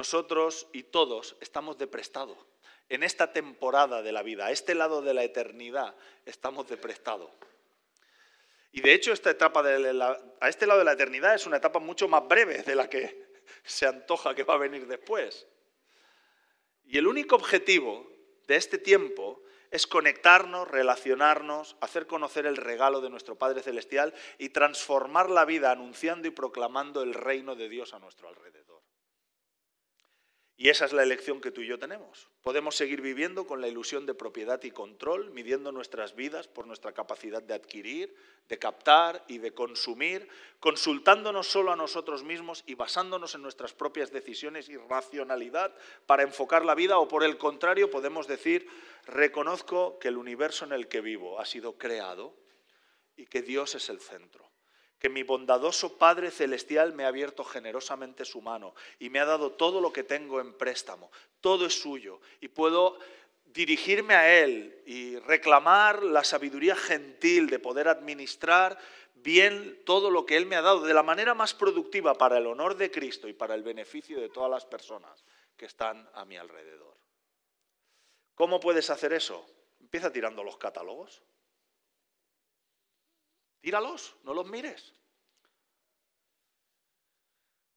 nosotros 0.00 0.66
y 0.72 0.84
todos 0.84 1.36
estamos 1.40 1.76
de 1.76 1.86
prestado. 1.86 2.34
En 2.90 3.04
esta 3.04 3.32
temporada 3.32 4.02
de 4.02 4.10
la 4.10 4.24
vida, 4.24 4.46
a 4.46 4.50
este 4.50 4.74
lado 4.74 5.00
de 5.00 5.14
la 5.14 5.22
eternidad, 5.22 5.94
estamos 6.26 6.68
de 6.68 6.76
prestado. 6.76 7.30
Y 8.72 8.80
de 8.80 8.92
hecho, 8.92 9.12
esta 9.12 9.30
etapa 9.30 9.62
a 9.64 10.48
este 10.48 10.66
lado 10.66 10.80
de 10.80 10.84
la 10.84 10.92
eternidad 10.92 11.34
es 11.34 11.46
una 11.46 11.58
etapa 11.58 11.78
mucho 11.78 12.08
más 12.08 12.26
breve 12.26 12.64
de 12.64 12.74
la 12.74 12.90
que 12.90 13.30
se 13.64 13.86
antoja 13.86 14.34
que 14.34 14.42
va 14.42 14.54
a 14.54 14.58
venir 14.58 14.88
después. 14.88 15.46
Y 16.84 16.98
el 16.98 17.06
único 17.06 17.36
objetivo 17.36 18.10
de 18.48 18.56
este 18.56 18.76
tiempo 18.76 19.40
es 19.70 19.86
conectarnos, 19.86 20.66
relacionarnos, 20.66 21.76
hacer 21.80 22.08
conocer 22.08 22.44
el 22.44 22.56
regalo 22.56 23.00
de 23.00 23.08
nuestro 23.08 23.36
Padre 23.36 23.62
Celestial 23.62 24.12
y 24.36 24.48
transformar 24.48 25.30
la 25.30 25.44
vida 25.44 25.70
anunciando 25.70 26.26
y 26.26 26.32
proclamando 26.32 27.02
el 27.02 27.14
reino 27.14 27.54
de 27.54 27.68
Dios 27.68 27.94
a 27.94 28.00
nuestro 28.00 28.28
alrededor. 28.28 28.79
Y 30.60 30.68
esa 30.68 30.84
es 30.84 30.92
la 30.92 31.02
elección 31.02 31.40
que 31.40 31.50
tú 31.50 31.62
y 31.62 31.66
yo 31.66 31.78
tenemos. 31.78 32.28
Podemos 32.42 32.76
seguir 32.76 33.00
viviendo 33.00 33.46
con 33.46 33.62
la 33.62 33.68
ilusión 33.68 34.04
de 34.04 34.12
propiedad 34.12 34.62
y 34.62 34.70
control, 34.70 35.30
midiendo 35.30 35.72
nuestras 35.72 36.14
vidas 36.14 36.48
por 36.48 36.66
nuestra 36.66 36.92
capacidad 36.92 37.42
de 37.42 37.54
adquirir, 37.54 38.14
de 38.46 38.58
captar 38.58 39.24
y 39.26 39.38
de 39.38 39.54
consumir, 39.54 40.28
consultándonos 40.58 41.46
solo 41.46 41.72
a 41.72 41.76
nosotros 41.76 42.24
mismos 42.24 42.62
y 42.66 42.74
basándonos 42.74 43.34
en 43.34 43.40
nuestras 43.40 43.72
propias 43.72 44.12
decisiones 44.12 44.68
y 44.68 44.76
racionalidad 44.76 45.74
para 46.04 46.24
enfocar 46.24 46.66
la 46.66 46.74
vida, 46.74 46.98
o 46.98 47.08
por 47.08 47.24
el 47.24 47.38
contrario 47.38 47.90
podemos 47.90 48.26
decir, 48.26 48.68
reconozco 49.06 49.98
que 49.98 50.08
el 50.08 50.18
universo 50.18 50.66
en 50.66 50.72
el 50.72 50.88
que 50.88 51.00
vivo 51.00 51.40
ha 51.40 51.46
sido 51.46 51.78
creado 51.78 52.36
y 53.16 53.24
que 53.24 53.40
Dios 53.40 53.76
es 53.76 53.88
el 53.88 53.98
centro 53.98 54.49
que 55.00 55.08
mi 55.08 55.22
bondadoso 55.22 55.96
Padre 55.96 56.30
Celestial 56.30 56.92
me 56.92 57.04
ha 57.04 57.08
abierto 57.08 57.42
generosamente 57.42 58.26
su 58.26 58.42
mano 58.42 58.74
y 58.98 59.08
me 59.08 59.18
ha 59.18 59.24
dado 59.24 59.52
todo 59.52 59.80
lo 59.80 59.92
que 59.92 60.04
tengo 60.04 60.40
en 60.40 60.52
préstamo. 60.52 61.10
Todo 61.40 61.66
es 61.66 61.80
suyo 61.80 62.20
y 62.40 62.48
puedo 62.48 62.98
dirigirme 63.46 64.14
a 64.14 64.42
Él 64.42 64.82
y 64.84 65.16
reclamar 65.18 66.02
la 66.02 66.22
sabiduría 66.22 66.76
gentil 66.76 67.48
de 67.48 67.58
poder 67.58 67.88
administrar 67.88 68.78
bien 69.14 69.80
todo 69.86 70.10
lo 70.10 70.26
que 70.26 70.36
Él 70.36 70.44
me 70.44 70.56
ha 70.56 70.62
dado 70.62 70.82
de 70.82 70.94
la 70.94 71.02
manera 71.02 71.32
más 71.32 71.54
productiva 71.54 72.14
para 72.14 72.36
el 72.36 72.46
honor 72.46 72.76
de 72.76 72.90
Cristo 72.90 73.26
y 73.26 73.32
para 73.32 73.54
el 73.54 73.62
beneficio 73.62 74.20
de 74.20 74.28
todas 74.28 74.50
las 74.50 74.66
personas 74.66 75.24
que 75.56 75.64
están 75.64 76.08
a 76.12 76.26
mi 76.26 76.36
alrededor. 76.36 76.94
¿Cómo 78.34 78.60
puedes 78.60 78.90
hacer 78.90 79.14
eso? 79.14 79.46
Empieza 79.80 80.12
tirando 80.12 80.44
los 80.44 80.58
catálogos. 80.58 81.22
Tíralos, 83.60 84.16
no 84.22 84.34
los 84.34 84.46
mires. 84.46 84.92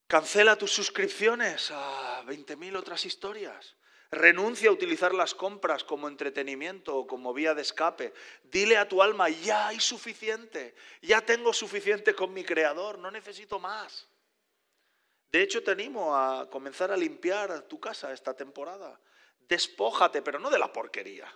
Cancela 0.07 0.57
tus 0.57 0.71
suscripciones 0.71 1.71
a 1.71 2.23
20.000 2.25 2.77
otras 2.77 3.05
historias. 3.05 3.75
Renuncia 4.11 4.69
a 4.69 4.73
utilizar 4.73 5.13
las 5.13 5.33
compras 5.33 5.83
como 5.83 6.07
entretenimiento 6.07 6.95
o 6.95 7.07
como 7.07 7.33
vía 7.33 7.55
de 7.55 7.63
escape. 7.63 8.13
Dile 8.43 8.77
a 8.77 8.87
tu 8.87 9.01
alma, 9.01 9.29
ya 9.29 9.69
hay 9.69 9.79
suficiente, 9.79 10.75
ya 11.01 11.21
tengo 11.21 11.51
suficiente 11.51 12.13
con 12.13 12.31
mi 12.31 12.43
creador, 12.43 12.99
no 12.99 13.09
necesito 13.09 13.59
más. 13.59 14.07
De 15.31 15.41
hecho, 15.41 15.63
te 15.63 15.71
animo 15.71 16.15
a 16.15 16.47
comenzar 16.47 16.91
a 16.91 16.97
limpiar 16.97 17.63
tu 17.63 17.79
casa 17.79 18.13
esta 18.13 18.35
temporada. 18.35 19.01
Despójate, 19.39 20.21
pero 20.21 20.37
no 20.37 20.51
de 20.51 20.59
la 20.59 20.71
porquería. 20.71 21.27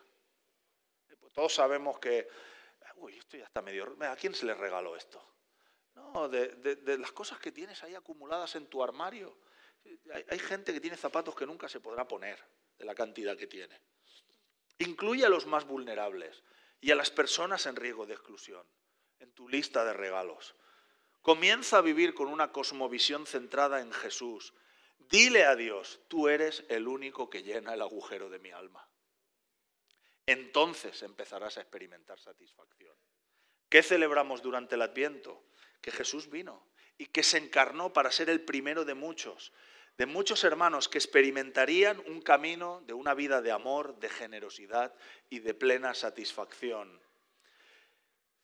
Todos 1.34 1.56
sabemos 1.56 1.98
que 1.98 2.28
uy, 2.98 3.18
esto 3.18 3.38
ya 3.38 3.46
está 3.46 3.62
medio... 3.62 3.96
¿A 4.02 4.16
quién 4.16 4.34
se 4.34 4.46
le 4.46 4.54
regaló 4.54 4.96
esto? 4.96 5.24
No, 5.96 6.30
de, 6.30 6.98
las 7.00 7.12
cosas 7.12 7.40
que 7.40 7.52
tienes 7.52 7.84
ahí 7.84 7.96
acumuladas 7.96 8.56
en 8.56 8.68
tu 8.68 8.84
armario. 8.84 9.38
Hay, 10.30 10.40
gente 10.40 10.74
que 10.74 10.82
tiene 10.82 10.98
zapatos 10.98 11.36
que 11.36 11.46
nunca 11.46 11.68
se 11.68 11.80
podrá 11.80 12.08
poner 12.08 12.44
de 12.78 12.86
la 12.86 12.94
cantidad 12.94 13.38
que 13.38 13.48
tiene. 13.48 13.82
Incluye 14.80 15.26
a 15.26 15.30
los 15.30 15.48
más 15.48 15.66
vulnerables 15.66 16.44
y 16.80 16.92
a 16.92 16.96
las 16.96 17.10
personas 17.10 17.66
en 17.66 17.76
riesgo 17.76 18.06
de 18.06 18.14
exclusión 18.14 18.68
en 19.20 19.32
tu 19.32 19.50
lista 19.50 19.84
de 19.84 19.94
regalos. 19.94 20.56
Comienza 21.22 21.80
a 21.80 21.82
vivir 21.82 22.14
con 22.14 22.28
una 22.28 22.52
cosmovisión 22.52 23.26
centrada 23.26 23.82
en 23.82 23.92
Jesús. 23.92 24.54
Dile 25.00 25.46
a 25.46 25.56
Dios, 25.56 26.00
tú 26.08 26.28
eres 26.28 26.64
el 26.70 26.88
único 26.88 27.30
que 27.30 27.42
llena 27.42 27.74
el 27.74 27.82
agujero 27.82 28.30
de 28.30 28.40
mi 28.40 28.52
alma 28.52 28.88
entonces 30.28 31.02
empezarás 31.04 31.58
a 31.58 31.62
experimentar 31.62 32.20
satisfacción. 32.20 32.96
¿Qué 33.70 33.82
celebramos 33.82 34.42
durante 34.42 34.76
el 34.76 34.82
Adviento? 34.82 35.44
Que 35.82 35.92
Jesús 35.92 36.30
vino 36.30 36.68
y 36.98 37.08
que 37.08 37.24
se 37.24 37.38
encarnó 37.38 37.94
para 37.94 38.12
ser 38.12 38.30
el 38.30 38.42
primero 38.42 38.86
de 38.86 38.94
muchos, 38.94 39.54
de 39.98 40.06
muchos 40.06 40.44
hermanos 40.44 40.90
que 40.90 40.98
experimentarían 40.98 42.00
un 42.08 42.22
camino 42.22 42.82
de 42.86 42.94
una 42.94 43.14
vida 43.14 43.42
de 43.42 43.52
amor, 43.52 43.98
de 44.00 44.10
generosidad 44.10 44.94
y 45.30 45.40
de 45.40 45.54
plena 45.54 45.94
satisfacción. 45.94 47.02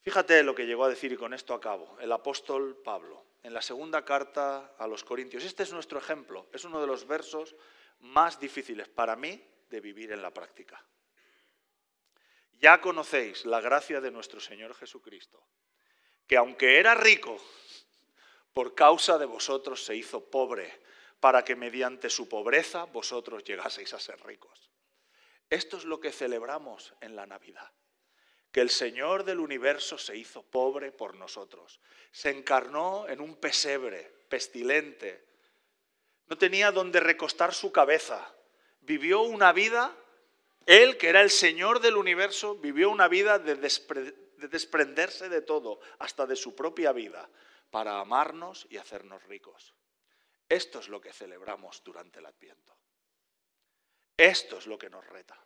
Fíjate 0.01 0.43
lo 0.43 0.55
que 0.55 0.65
llegó 0.65 0.85
a 0.85 0.89
decir, 0.89 1.11
y 1.11 1.17
con 1.17 1.33
esto 1.33 1.53
acabo, 1.53 1.97
el 1.99 2.11
apóstol 2.11 2.81
Pablo, 2.83 3.25
en 3.41 3.53
la 3.53 3.61
segunda 3.61 4.03
carta 4.03 4.73
a 4.77 4.87
los 4.87 5.03
Corintios. 5.03 5.43
Este 5.43 5.63
es 5.63 5.71
nuestro 5.71 5.99
ejemplo, 5.99 6.47
es 6.51 6.65
uno 6.65 6.81
de 6.81 6.87
los 6.87 7.07
versos 7.07 7.55
más 7.99 8.39
difíciles 8.39 8.89
para 8.89 9.15
mí 9.15 9.41
de 9.69 9.79
vivir 9.79 10.11
en 10.11 10.21
la 10.21 10.33
práctica. 10.33 10.83
Ya 12.63 12.79
conocéis 12.79 13.43
la 13.43 13.59
gracia 13.59 13.99
de 13.99 14.09
nuestro 14.09 14.39
Señor 14.39 14.73
Jesucristo, 14.73 15.45
que 16.25 16.37
aunque 16.37 16.79
era 16.79 16.95
rico, 16.95 17.37
por 18.53 18.73
causa 18.73 19.17
de 19.17 19.25
vosotros 19.25 19.83
se 19.83 19.97
hizo 19.97 20.29
pobre, 20.29 20.79
para 21.19 21.43
que 21.43 21.57
mediante 21.57 22.09
su 22.09 22.29
pobreza 22.29 22.85
vosotros 22.85 23.43
llegaseis 23.43 23.93
a 23.93 23.99
ser 23.99 24.17
ricos. 24.23 24.71
Esto 25.49 25.75
es 25.75 25.83
lo 25.83 25.99
que 25.99 26.13
celebramos 26.13 26.93
en 27.01 27.17
la 27.17 27.25
Navidad, 27.25 27.69
que 28.49 28.61
el 28.61 28.69
Señor 28.69 29.25
del 29.25 29.41
universo 29.41 29.97
se 29.97 30.15
hizo 30.15 30.41
pobre 30.43 30.93
por 30.93 31.15
nosotros, 31.17 31.81
se 32.13 32.29
encarnó 32.29 33.09
en 33.09 33.19
un 33.19 33.35
pesebre 33.35 34.09
pestilente, 34.29 35.27
no 36.27 36.37
tenía 36.37 36.71
donde 36.71 37.01
recostar 37.01 37.53
su 37.53 37.73
cabeza, 37.73 38.33
vivió 38.79 39.19
una 39.19 39.51
vida 39.51 39.93
él, 40.65 40.97
que 40.97 41.09
era 41.09 41.21
el 41.21 41.29
Señor 41.29 41.79
del 41.79 41.97
universo, 41.97 42.55
vivió 42.55 42.89
una 42.89 43.07
vida 43.07 43.39
de, 43.39 43.55
desprenderse 43.55 45.29
de 45.29 45.41
todo, 45.41 45.79
hasta 45.99 46.25
de 46.25 46.35
su 46.35 46.55
propia 46.55 46.91
vida, 46.91 47.29
para 47.69 47.99
amarnos 47.99 48.67
y 48.69 48.77
hacernos 48.77 49.23
ricos. 49.23 49.73
Esto 50.47 50.79
es 50.79 50.89
lo 50.89 51.01
que 51.01 51.11
celebramos 51.11 51.83
durante 51.83 52.19
el 52.19 52.25
Adviento. 52.25 52.77
Esto 54.15 54.57
es 54.57 54.67
lo 54.67 54.77
que 54.77 54.89
nos 54.89 55.05
reta. 55.07 55.43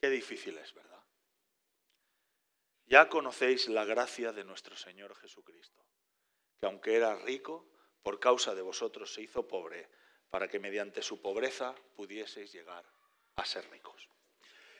Qué 0.00 0.08
difícil 0.10 0.56
es, 0.58 0.72
¿verdad? 0.74 1.02
Ya 2.86 3.08
conocéis 3.08 3.68
la 3.68 3.84
gracia 3.84 4.32
de 4.32 4.44
nuestro 4.44 4.76
Señor 4.76 5.16
Jesucristo, 5.16 5.82
que 6.60 6.66
aunque 6.66 6.94
era 6.94 7.16
rico, 7.16 7.66
por 8.02 8.20
causa 8.20 8.54
de 8.54 8.62
vosotros 8.62 9.12
se 9.12 9.22
hizo 9.22 9.48
pobre 9.48 9.88
para 10.34 10.48
que 10.48 10.58
mediante 10.58 11.00
su 11.00 11.22
pobreza 11.22 11.76
pudieseis 11.94 12.52
llegar 12.52 12.84
a 13.36 13.44
ser 13.44 13.70
ricos. 13.70 14.08